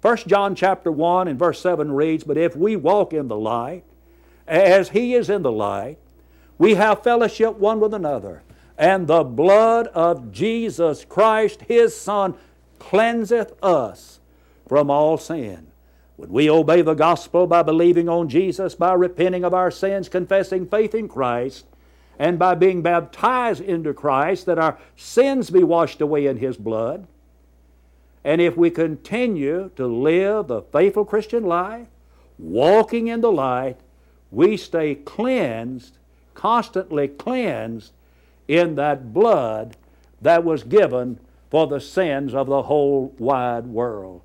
1 0.00 0.16
John 0.26 0.54
chapter 0.54 0.90
1 0.90 1.28
and 1.28 1.38
verse 1.38 1.60
7 1.60 1.92
reads, 1.92 2.24
But 2.24 2.38
if 2.38 2.56
we 2.56 2.74
walk 2.74 3.12
in 3.12 3.28
the 3.28 3.36
light, 3.36 3.84
as 4.48 4.88
he 4.88 5.12
is 5.12 5.28
in 5.28 5.42
the 5.42 5.52
light, 5.52 5.98
we 6.56 6.76
have 6.76 7.04
fellowship 7.04 7.56
one 7.56 7.80
with 7.80 7.92
another. 7.92 8.44
And 8.78 9.06
the 9.06 9.24
blood 9.24 9.88
of 9.88 10.32
Jesus 10.32 11.04
Christ, 11.04 11.60
his 11.68 11.94
Son, 11.94 12.34
cleanseth 12.78 13.62
us 13.62 14.20
from 14.66 14.88
all 14.88 15.18
sin. 15.18 15.66
Would 16.16 16.30
we 16.30 16.48
obey 16.48 16.80
the 16.80 16.94
gospel 16.94 17.46
by 17.46 17.62
believing 17.62 18.08
on 18.08 18.30
Jesus, 18.30 18.74
by 18.74 18.94
repenting 18.94 19.44
of 19.44 19.52
our 19.52 19.70
sins, 19.70 20.08
confessing 20.08 20.66
faith 20.66 20.94
in 20.94 21.08
Christ, 21.08 21.66
and 22.18 22.38
by 22.38 22.54
being 22.54 22.82
baptized 22.82 23.60
into 23.60 23.92
Christ, 23.92 24.46
that 24.46 24.58
our 24.58 24.78
sins 24.96 25.50
be 25.50 25.62
washed 25.62 26.00
away 26.00 26.26
in 26.26 26.38
His 26.38 26.56
blood? 26.56 27.06
And 28.24 28.40
if 28.40 28.56
we 28.56 28.70
continue 28.70 29.70
to 29.76 29.86
live 29.86 30.46
the 30.46 30.62
faithful 30.62 31.04
Christian 31.04 31.44
life, 31.44 31.88
walking 32.38 33.08
in 33.08 33.20
the 33.20 33.32
light, 33.32 33.76
we 34.30 34.56
stay 34.56 34.94
cleansed, 34.94 35.98
constantly 36.34 37.08
cleansed 37.08 37.92
in 38.48 38.74
that 38.76 39.12
blood 39.12 39.76
that 40.22 40.44
was 40.44 40.62
given 40.62 41.18
for 41.50 41.66
the 41.66 41.80
sins 41.80 42.34
of 42.34 42.46
the 42.46 42.62
whole 42.62 43.14
wide 43.18 43.66
world. 43.66 44.22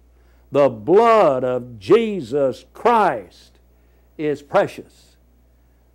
The 0.51 0.69
blood 0.69 1.43
of 1.43 1.79
Jesus 1.79 2.65
Christ 2.73 3.59
is 4.17 4.41
precious. 4.41 5.08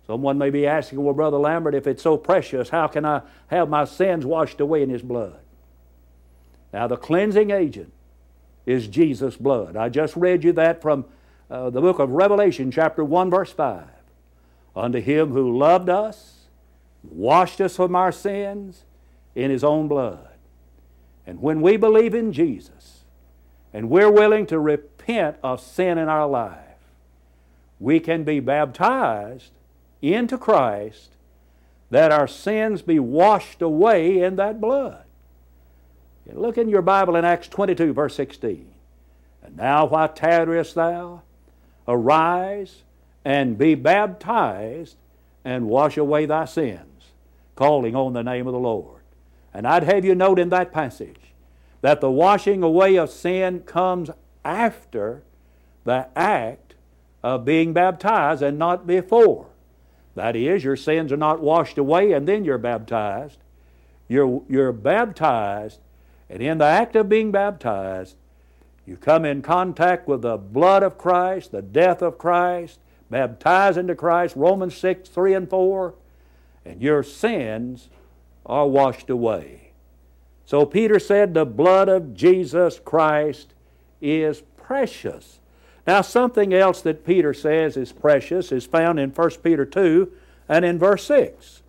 Someone 0.07 0.37
may 0.37 0.49
be 0.51 0.67
asking, 0.67 1.03
well, 1.03 1.13
Brother 1.13 1.37
Lambert, 1.37 1.73
if 1.73 1.87
it's 1.87 2.03
so 2.03 2.17
precious, 2.17 2.69
how 2.69 2.87
can 2.87 3.05
I 3.05 3.21
have 3.47 3.69
my 3.69 3.85
sins 3.85 4.25
washed 4.25 4.61
away 4.61 4.83
in 4.83 4.89
His 4.89 5.01
blood? 5.01 5.39
Now, 6.71 6.87
the 6.87 6.97
cleansing 6.97 7.51
agent 7.51 7.91
is 8.65 8.87
Jesus' 8.87 9.37
blood. 9.37 9.75
I 9.75 9.89
just 9.89 10.15
read 10.15 10.43
you 10.43 10.51
that 10.53 10.81
from 10.81 11.05
uh, 11.49 11.69
the 11.69 11.81
book 11.81 11.99
of 11.99 12.11
Revelation, 12.11 12.71
chapter 12.71 13.03
1, 13.03 13.29
verse 13.29 13.51
5. 13.51 13.85
Unto 14.75 14.99
him 14.99 15.31
who 15.31 15.57
loved 15.57 15.89
us, 15.89 16.47
washed 17.03 17.61
us 17.61 17.75
from 17.75 17.95
our 17.95 18.11
sins 18.11 18.83
in 19.35 19.51
his 19.51 19.63
own 19.63 19.87
blood. 19.87 20.27
And 21.25 21.41
when 21.41 21.61
we 21.61 21.77
believe 21.77 22.13
in 22.13 22.33
Jesus 22.33 23.03
and 23.73 23.89
we're 23.89 24.11
willing 24.11 24.45
to 24.47 24.59
repent 24.59 25.37
of 25.43 25.61
sin 25.61 25.97
in 25.97 26.09
our 26.09 26.27
life, 26.27 26.59
we 27.79 27.99
can 27.99 28.23
be 28.23 28.39
baptized 28.39 29.51
into 30.13 30.37
Christ 30.37 31.11
that 31.89 32.11
our 32.11 32.27
sins 32.27 32.81
be 32.81 32.99
washed 32.99 33.61
away 33.61 34.21
in 34.21 34.35
that 34.35 34.59
blood. 34.59 35.03
Look 36.31 36.57
in 36.57 36.69
your 36.69 36.81
Bible 36.81 37.15
in 37.15 37.23
Acts 37.23 37.47
22, 37.47 37.93
verse 37.93 38.15
16. 38.15 38.67
And 39.43 39.55
now, 39.55 39.85
why 39.85 40.07
tarriest 40.07 40.75
thou? 40.75 41.21
Arise 41.87 42.81
and 43.23 43.57
be 43.57 43.75
baptized 43.75 44.97
and 45.43 45.67
wash 45.67 45.97
away 45.97 46.25
thy 46.25 46.45
sins, 46.45 47.11
calling 47.55 47.95
on 47.95 48.13
the 48.13 48.23
name 48.23 48.47
of 48.47 48.53
the 48.53 48.59
Lord. 48.59 49.01
And 49.53 49.67
I'd 49.67 49.83
have 49.83 50.03
you 50.03 50.15
note 50.15 50.39
in 50.39 50.49
that 50.49 50.73
passage 50.73 51.33
that 51.81 52.01
the 52.01 52.09
washing 52.09 52.63
away 52.63 52.95
of 52.95 53.11
sin 53.11 53.59
comes 53.61 54.09
after 54.43 55.21
the 55.83 56.07
act 56.15 56.73
of 57.23 57.45
being 57.45 57.71
baptized 57.71 58.41
and 58.41 58.57
not 58.57 58.87
before. 58.87 59.47
That 60.15 60.35
is, 60.35 60.63
your 60.63 60.77
sins 60.77 61.11
are 61.11 61.17
not 61.17 61.41
washed 61.41 61.77
away 61.77 62.13
and 62.13 62.27
then 62.27 62.45
you're 62.45 62.57
baptized. 62.57 63.37
You're, 64.07 64.43
you're 64.47 64.71
baptized, 64.71 65.79
and 66.29 66.41
in 66.41 66.59
the 66.59 66.65
act 66.65 66.95
of 66.95 67.09
being 67.09 67.31
baptized, 67.31 68.15
you 68.85 68.97
come 68.97 69.25
in 69.25 69.41
contact 69.41 70.07
with 70.07 70.21
the 70.21 70.37
blood 70.37 70.83
of 70.83 70.97
Christ, 70.97 71.51
the 71.51 71.61
death 71.61 72.01
of 72.01 72.17
Christ, 72.17 72.79
baptized 73.09 73.77
into 73.77 73.95
Christ, 73.95 74.35
Romans 74.35 74.77
6, 74.77 75.09
3 75.09 75.33
and 75.33 75.49
4, 75.49 75.95
and 76.65 76.81
your 76.81 77.01
sins 77.01 77.89
are 78.45 78.67
washed 78.67 79.09
away. 79.09 79.71
So 80.45 80.65
Peter 80.65 80.99
said, 80.99 81.33
The 81.33 81.45
blood 81.45 81.89
of 81.89 82.13
Jesus 82.13 82.79
Christ 82.83 83.53
is 84.01 84.43
precious. 84.55 85.39
Now, 85.87 86.01
something 86.01 86.53
else 86.53 86.81
that 86.81 87.05
Peter 87.05 87.33
says 87.33 87.77
is 87.77 87.91
precious 87.91 88.51
is 88.51 88.65
found 88.65 88.99
in 88.99 89.11
1 89.11 89.29
Peter 89.43 89.65
2 89.65 90.11
and 90.49 90.65
in 90.65 90.79
verse 90.79 91.05
6. 91.05 91.61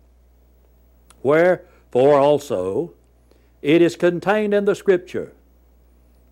Wherefore 1.21 2.19
also 2.19 2.93
it 3.61 3.81
is 3.81 3.95
contained 3.95 4.53
in 4.53 4.65
the 4.65 4.75
Scripture 4.75 5.33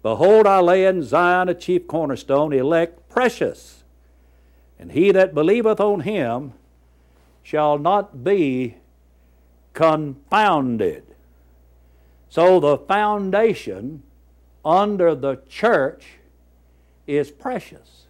Behold, 0.06 0.46
I 0.46 0.60
lay 0.60 0.86
in 0.86 1.02
Zion 1.02 1.50
a 1.50 1.56
chief 1.56 1.88
cornerstone, 1.88 2.54
elect, 2.54 3.10
precious, 3.10 3.84
and 4.78 4.92
he 4.92 5.12
that 5.12 5.34
believeth 5.34 5.80
on 5.80 6.02
him 6.02 6.54
shall 7.42 7.80
not 7.80 8.24
be 8.24 8.76
confounded. 9.74 11.04
So 12.30 12.60
the 12.60 12.78
foundation 12.78 14.04
under 14.64 15.16
the 15.16 15.42
church 15.50 16.20
is 17.08 17.32
precious. 17.32 18.06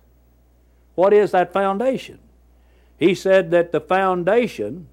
What 0.96 1.14
is 1.14 1.32
that 1.32 1.52
foundation? 1.52 2.20
He 2.98 3.14
said 3.14 3.52
that 3.52 3.72
the 3.72 3.82
foundation, 3.82 4.88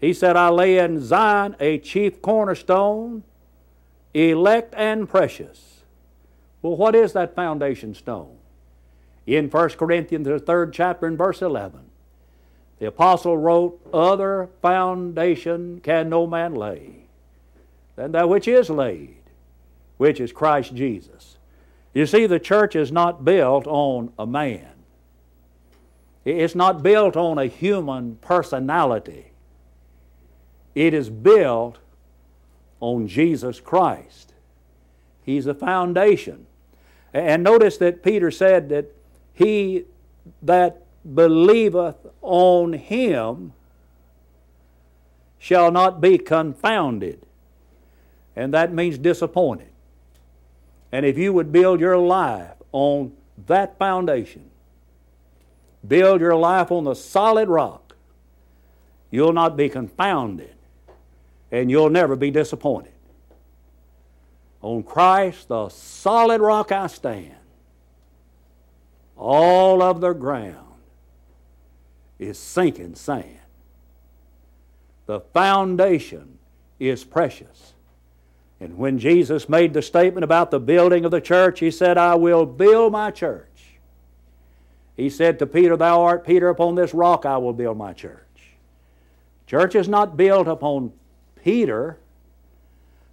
he 0.00 0.12
said, 0.12 0.36
I 0.36 0.48
lay 0.48 0.78
in 0.78 1.02
Zion 1.02 1.54
a 1.60 1.78
chief 1.78 2.20
cornerstone, 2.20 3.22
elect 4.12 4.74
and 4.76 5.08
precious. 5.08 5.82
Well, 6.62 6.76
what 6.76 6.94
is 6.94 7.12
that 7.12 7.34
foundation 7.34 7.94
stone? 7.94 8.36
In 9.26 9.48
1 9.48 9.68
Corinthians, 9.70 10.26
the 10.26 10.40
third 10.40 10.72
chapter, 10.72 11.06
in 11.06 11.16
verse 11.16 11.40
11, 11.40 11.80
the 12.80 12.86
apostle 12.86 13.38
wrote, 13.38 13.78
Other 13.92 14.48
foundation 14.60 15.80
can 15.80 16.08
no 16.08 16.26
man 16.26 16.54
lay 16.54 17.04
than 17.94 18.12
that 18.12 18.28
which 18.28 18.48
is 18.48 18.70
laid, 18.70 19.20
which 19.98 20.20
is 20.20 20.32
Christ 20.32 20.74
Jesus. 20.74 21.36
You 21.92 22.06
see, 22.06 22.26
the 22.26 22.38
church 22.38 22.76
is 22.76 22.92
not 22.92 23.24
built 23.24 23.66
on 23.66 24.12
a 24.18 24.26
man. 24.26 24.70
It's 26.24 26.54
not 26.54 26.82
built 26.82 27.16
on 27.16 27.38
a 27.38 27.46
human 27.46 28.16
personality. 28.16 29.32
It 30.74 30.94
is 30.94 31.10
built 31.10 31.78
on 32.78 33.08
Jesus 33.08 33.60
Christ. 33.60 34.34
He's 35.24 35.46
the 35.46 35.54
foundation. 35.54 36.46
And 37.12 37.42
notice 37.42 37.76
that 37.78 38.02
Peter 38.02 38.30
said 38.30 38.68
that 38.68 38.94
he 39.32 39.84
that 40.42 40.82
believeth 41.14 42.06
on 42.22 42.74
him 42.74 43.52
shall 45.38 45.72
not 45.72 46.00
be 46.00 46.18
confounded. 46.18 47.26
And 48.36 48.54
that 48.54 48.72
means 48.72 48.98
disappointed. 48.98 49.69
And 50.92 51.06
if 51.06 51.16
you 51.16 51.32
would 51.32 51.52
build 51.52 51.80
your 51.80 51.98
life 51.98 52.54
on 52.72 53.12
that 53.46 53.78
foundation, 53.78 54.50
build 55.86 56.20
your 56.20 56.36
life 56.36 56.70
on 56.70 56.84
the 56.84 56.94
solid 56.94 57.48
rock, 57.48 57.94
you'll 59.10 59.32
not 59.32 59.56
be 59.56 59.68
confounded 59.68 60.54
and 61.50 61.70
you'll 61.70 61.90
never 61.90 62.16
be 62.16 62.30
disappointed. 62.30 62.92
On 64.62 64.82
Christ, 64.82 65.48
the 65.48 65.68
solid 65.68 66.40
rock 66.40 66.70
I 66.70 66.86
stand. 66.86 67.34
All 69.16 69.82
of 69.82 70.00
the 70.00 70.12
ground 70.12 70.66
is 72.18 72.38
sinking 72.38 72.94
sand. 72.94 73.38
The 75.06 75.20
foundation 75.20 76.38
is 76.78 77.04
precious. 77.04 77.74
And 78.60 78.76
when 78.76 78.98
Jesus 78.98 79.48
made 79.48 79.72
the 79.72 79.80
statement 79.80 80.22
about 80.22 80.50
the 80.50 80.60
building 80.60 81.06
of 81.06 81.10
the 81.10 81.20
church, 81.20 81.60
he 81.60 81.70
said, 81.70 81.96
I 81.96 82.14
will 82.14 82.44
build 82.44 82.92
my 82.92 83.10
church. 83.10 83.46
He 84.96 85.08
said 85.08 85.38
to 85.38 85.46
Peter, 85.46 85.78
Thou 85.78 86.02
art 86.02 86.26
Peter, 86.26 86.50
upon 86.50 86.74
this 86.74 86.92
rock 86.92 87.24
I 87.24 87.38
will 87.38 87.54
build 87.54 87.78
my 87.78 87.94
church. 87.94 88.20
Church 89.46 89.74
is 89.74 89.88
not 89.88 90.16
built 90.16 90.46
upon 90.46 90.92
Peter, 91.42 91.98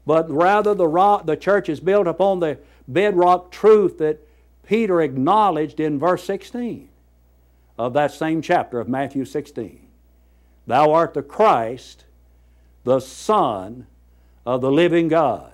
but 0.05 0.29
rather 0.29 0.75
the, 0.75 0.87
rock, 0.87 1.25
the 1.25 1.37
church 1.37 1.69
is 1.69 1.79
built 1.79 2.07
upon 2.07 2.41
the 2.41 2.57
bedrock 2.87 3.49
truth 3.49 3.97
that 3.99 4.19
Peter 4.67 5.01
acknowledged 5.01 5.79
in 5.79 5.97
verse 5.97 6.25
16 6.25 6.89
of 7.77 7.93
that 7.93 8.11
same 8.11 8.41
chapter 8.41 8.81
of 8.81 8.89
Matthew 8.89 9.23
16. 9.23 9.79
Thou 10.65 10.91
art 10.91 11.13
the 11.13 11.21
Christ, 11.21 12.03
the 12.83 12.99
Son 12.99 13.87
of 14.47 14.61
the 14.61 14.71
living 14.71 15.09
God. 15.09 15.51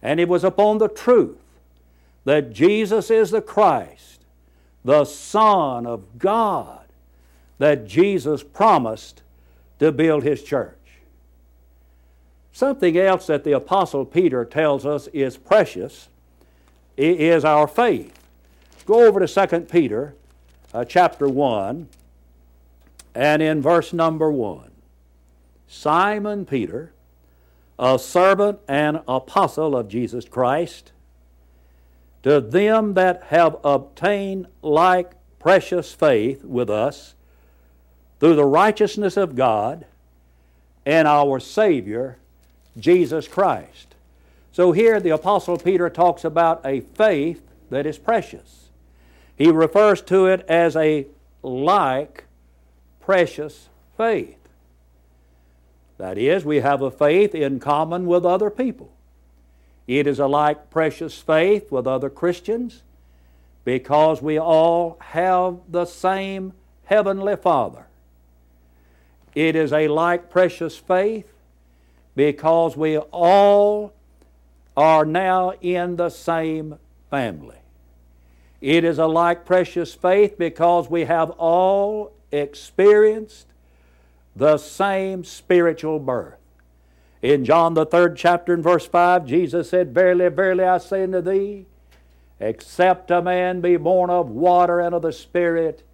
And 0.00 0.18
it 0.18 0.26
was 0.26 0.44
upon 0.44 0.78
the 0.78 0.88
truth 0.88 1.36
that 2.24 2.50
Jesus 2.50 3.10
is 3.10 3.30
the 3.30 3.42
Christ, 3.42 4.24
the 4.82 5.04
Son 5.04 5.86
of 5.86 6.18
God, 6.18 6.86
that 7.58 7.86
Jesus 7.86 8.42
promised 8.42 9.20
to 9.78 9.92
build 9.92 10.22
his 10.22 10.42
church. 10.42 10.78
Something 12.50 12.96
else 12.96 13.26
that 13.26 13.44
the 13.44 13.52
Apostle 13.52 14.06
Peter 14.06 14.46
tells 14.46 14.86
us 14.86 15.06
is 15.08 15.36
precious 15.36 16.08
is 16.96 17.44
our 17.44 17.66
faith. 17.66 18.18
Go 18.86 19.06
over 19.06 19.24
to 19.24 19.46
2 19.46 19.60
Peter 19.60 20.14
uh, 20.72 20.86
chapter 20.86 21.28
1 21.28 21.88
and 23.14 23.42
in 23.42 23.60
verse 23.60 23.92
number 23.92 24.32
1. 24.32 24.70
Simon 25.68 26.46
Peter, 26.46 26.91
a 27.82 27.98
servant 27.98 28.60
and 28.68 29.00
apostle 29.08 29.76
of 29.76 29.88
Jesus 29.88 30.24
Christ, 30.24 30.92
to 32.22 32.40
them 32.40 32.94
that 32.94 33.24
have 33.24 33.56
obtained 33.64 34.46
like 34.62 35.10
precious 35.40 35.92
faith 35.92 36.44
with 36.44 36.70
us 36.70 37.16
through 38.20 38.36
the 38.36 38.44
righteousness 38.44 39.16
of 39.16 39.34
God 39.34 39.84
and 40.86 41.08
our 41.08 41.40
Savior, 41.40 42.18
Jesus 42.78 43.26
Christ. 43.26 43.96
So 44.52 44.70
here 44.70 45.00
the 45.00 45.10
Apostle 45.10 45.58
Peter 45.58 45.90
talks 45.90 46.24
about 46.24 46.64
a 46.64 46.82
faith 46.82 47.42
that 47.70 47.84
is 47.84 47.98
precious. 47.98 48.68
He 49.36 49.50
refers 49.50 50.00
to 50.02 50.26
it 50.26 50.46
as 50.48 50.76
a 50.76 51.08
like 51.42 52.26
precious 53.00 53.68
faith. 53.96 54.41
That 55.98 56.18
is, 56.18 56.44
we 56.44 56.60
have 56.60 56.82
a 56.82 56.90
faith 56.90 57.34
in 57.34 57.60
common 57.60 58.06
with 58.06 58.24
other 58.24 58.50
people. 58.50 58.92
It 59.86 60.06
is 60.06 60.18
a 60.18 60.26
like 60.26 60.70
precious 60.70 61.18
faith 61.18 61.70
with 61.70 61.86
other 61.86 62.10
Christians 62.10 62.82
because 63.64 64.22
we 64.22 64.38
all 64.38 64.96
have 65.00 65.58
the 65.68 65.84
same 65.84 66.52
Heavenly 66.84 67.36
Father. 67.36 67.86
It 69.34 69.56
is 69.56 69.72
a 69.72 69.88
like 69.88 70.30
precious 70.30 70.76
faith 70.76 71.32
because 72.14 72.76
we 72.76 72.98
all 72.98 73.92
are 74.76 75.04
now 75.04 75.52
in 75.60 75.96
the 75.96 76.10
same 76.10 76.78
family. 77.10 77.56
It 78.60 78.84
is 78.84 78.98
a 78.98 79.06
like 79.06 79.44
precious 79.44 79.94
faith 79.94 80.38
because 80.38 80.88
we 80.88 81.04
have 81.04 81.30
all 81.30 82.12
experienced 82.30 83.46
the 84.34 84.58
same 84.58 85.24
spiritual 85.24 85.98
birth. 85.98 86.36
In 87.20 87.44
John 87.44 87.74
the 87.74 87.86
third 87.86 88.16
chapter 88.16 88.52
and 88.52 88.62
verse 88.62 88.86
5, 88.86 89.26
Jesus 89.26 89.70
said, 89.70 89.94
Verily, 89.94 90.28
verily, 90.28 90.64
I 90.64 90.78
say 90.78 91.04
unto 91.04 91.20
thee, 91.20 91.66
except 92.40 93.10
a 93.10 93.22
man 93.22 93.60
be 93.60 93.76
born 93.76 94.10
of 94.10 94.28
water 94.28 94.80
and 94.80 94.94
of 94.94 95.02
the 95.02 95.12
Spirit, 95.12 95.84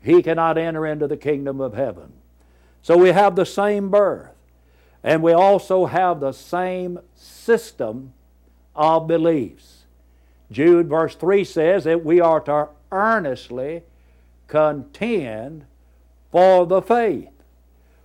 he 0.00 0.22
cannot 0.22 0.58
enter 0.58 0.86
into 0.86 1.08
the 1.08 1.16
kingdom 1.16 1.60
of 1.60 1.74
heaven. 1.74 2.12
So 2.82 2.96
we 2.96 3.10
have 3.10 3.34
the 3.34 3.46
same 3.46 3.90
birth, 3.90 4.30
and 5.02 5.22
we 5.22 5.32
also 5.32 5.86
have 5.86 6.20
the 6.20 6.32
same 6.32 7.00
system 7.16 8.12
of 8.76 9.08
beliefs. 9.08 9.84
Jude, 10.50 10.88
verse 10.88 11.14
3 11.16 11.44
says 11.44 11.84
that 11.84 12.04
we 12.04 12.20
are 12.20 12.40
to 12.40 12.68
earnestly 12.92 13.82
contend 14.46 15.64
for 16.30 16.66
the 16.66 16.82
faith 16.82 17.30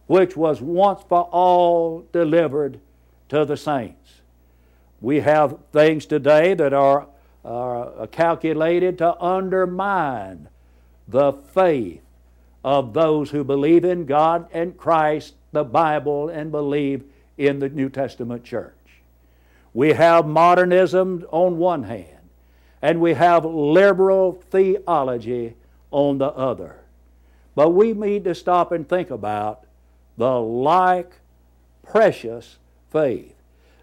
which 0.08 0.36
was 0.36 0.62
once 0.62 1.02
for 1.08 1.24
all 1.24 2.06
delivered 2.12 2.80
to 3.30 3.46
the 3.46 3.58
saints. 3.58 4.22
We 5.02 5.20
have 5.20 5.58
things 5.72 6.06
today 6.06 6.54
that 6.56 6.74
are, 6.74 7.08
are 7.46 8.08
calculated 8.08 8.98
to 8.98 9.22
undermine 9.22 10.48
the 11.08 11.34
faith 11.34 12.02
of 12.64 12.94
those 12.94 13.30
who 13.30 13.44
believe 13.44 13.86
in 13.86 14.06
God 14.06 14.48
and 14.52 14.76
Christ, 14.78 15.36
the 15.52 15.64
Bible, 15.64 16.30
and 16.30 16.52
believe 16.52 17.04
in 17.38 17.60
the 17.60 17.70
New 17.70 17.90
Testament 17.90 18.44
church. 18.44 18.74
We 19.74 19.94
have 19.94 20.26
modernism 20.26 21.26
on 21.30 21.58
one 21.58 21.84
hand, 21.84 22.30
and 22.82 23.00
we 23.00 23.14
have 23.14 23.46
liberal 23.46 24.42
theology 24.50 25.54
on 25.92 26.18
the 26.18 26.28
other. 26.28 26.78
But 27.56 27.70
we 27.70 27.94
need 27.94 28.24
to 28.24 28.36
stop 28.36 28.72
and 28.72 28.88
think 28.88 29.12
about 29.12 29.67
the 30.18 30.40
like 30.40 31.20
precious 31.84 32.58
faith. 32.92 33.36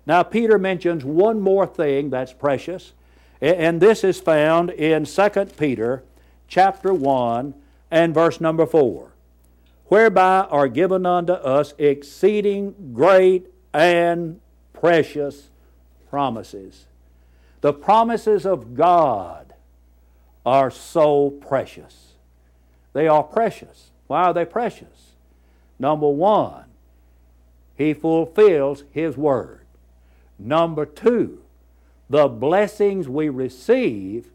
Now, 0.06 0.22
Peter 0.22 0.58
mentions 0.58 1.04
one 1.04 1.40
more 1.40 1.66
thing 1.66 2.10
that's 2.10 2.32
precious, 2.32 2.92
and 3.40 3.80
this 3.80 4.04
is 4.04 4.20
found 4.20 4.70
in 4.70 5.04
2 5.04 5.28
Peter 5.56 6.02
chapter 6.48 6.92
1 6.92 7.54
and 7.90 8.12
verse 8.12 8.40
number 8.40 8.66
4. 8.66 9.12
Whereby 9.86 10.46
are 10.50 10.68
given 10.68 11.06
unto 11.06 11.32
us 11.32 11.74
exceeding 11.78 12.92
great 12.94 13.46
and 13.72 14.40
precious 14.72 15.50
promises. 16.10 16.86
The 17.60 17.72
promises 17.72 18.44
of 18.44 18.74
God 18.74 19.54
are 20.44 20.70
so 20.70 21.30
precious. 21.30 22.12
They 22.92 23.08
are 23.08 23.22
precious. 23.22 23.90
Why 24.06 24.24
are 24.24 24.34
they 24.34 24.44
precious? 24.44 25.03
Number 25.84 26.08
one, 26.08 26.64
He 27.76 27.92
fulfills 27.92 28.84
His 28.92 29.18
word. 29.18 29.66
Number 30.38 30.86
two, 30.86 31.42
the 32.08 32.26
blessings 32.26 33.06
we 33.06 33.28
receive 33.28 34.30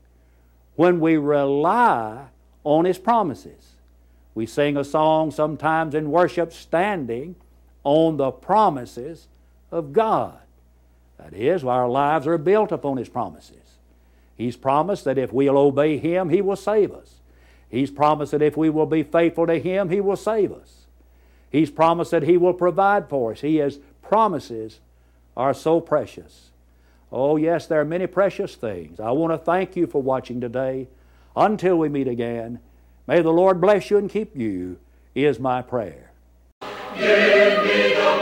when 0.76 1.00
we 1.00 1.18
rely 1.18 2.28
on 2.64 2.86
His 2.86 3.00
promises. 3.00 3.78
We 4.36 4.46
sing 4.46 4.78
a 4.78 4.84
song 4.84 5.32
sometimes 5.32 5.96
in 5.96 6.12
worship 6.12 6.54
standing 6.54 7.36
on 7.84 8.18
the 8.18 8.30
promises 8.30 9.28
of 9.72 9.92
God. 9.92 10.38
That 11.18 11.34
is, 11.34 11.64
our 11.64 11.90
lives 11.90 12.28
are 12.28 12.38
built 12.38 12.72
upon 12.72 12.98
His 12.98 13.10
promises. 13.10 13.80
He's 14.38 14.56
promised 14.56 15.04
that 15.06 15.18
if 15.18 15.34
we'll 15.34 15.58
obey 15.58 15.98
Him, 15.98 16.30
He 16.30 16.44
will 16.44 16.56
save 16.56 16.92
us. 16.92 17.16
He's 17.72 17.90
promised 17.90 18.34
that 18.34 18.44
if 18.44 18.56
we 18.56 18.70
will 18.70 18.86
be 18.86 19.02
faithful 19.02 19.48
to 19.48 19.58
Him, 19.60 19.90
He 19.90 20.00
will 20.00 20.16
save 20.16 20.52
us. 20.52 20.79
He's 21.52 21.72
promised 21.72 22.12
that 22.12 22.24
He 22.24 22.38
will 22.38 22.54
provide 22.54 23.10
for 23.10 23.32
us. 23.32 23.42
He 23.42 23.58
has 23.58 23.80
promises 24.02 24.80
are 25.36 25.54
so 25.54 25.80
precious. 25.80 26.50
Oh, 27.12 27.38
yes, 27.38 27.66
there 27.66 27.80
are 27.80 27.86
many 27.86 28.08
precious 28.08 28.56
things. 28.56 29.00
I 29.00 29.12
want 29.12 29.34
to 29.34 29.38
thank 29.38 29.76
you 29.76 29.88
for 29.88 30.02
watching 30.02 30.42
today. 30.42 30.88
Until 31.36 31.78
we 31.78 31.90
meet 31.90 32.08
again, 32.08 32.60
may 33.08 33.22
the 33.22 33.32
Lord 33.32 33.62
bless 33.62 33.90
you 33.90 33.98
and 33.98 34.10
keep 34.10 34.36
you, 34.36 34.78
is 35.16 35.40
my 35.40 35.62
prayer. 35.62 36.12
Give 36.96 37.64
me 37.64 37.94
the 37.94 38.22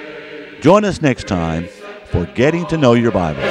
Join 0.61 0.85
us 0.85 1.01
next 1.01 1.27
time 1.27 1.67
for 2.05 2.27
Getting 2.35 2.67
to 2.67 2.77
Know 2.77 2.93
Your 2.93 3.11
Bible. 3.11 3.41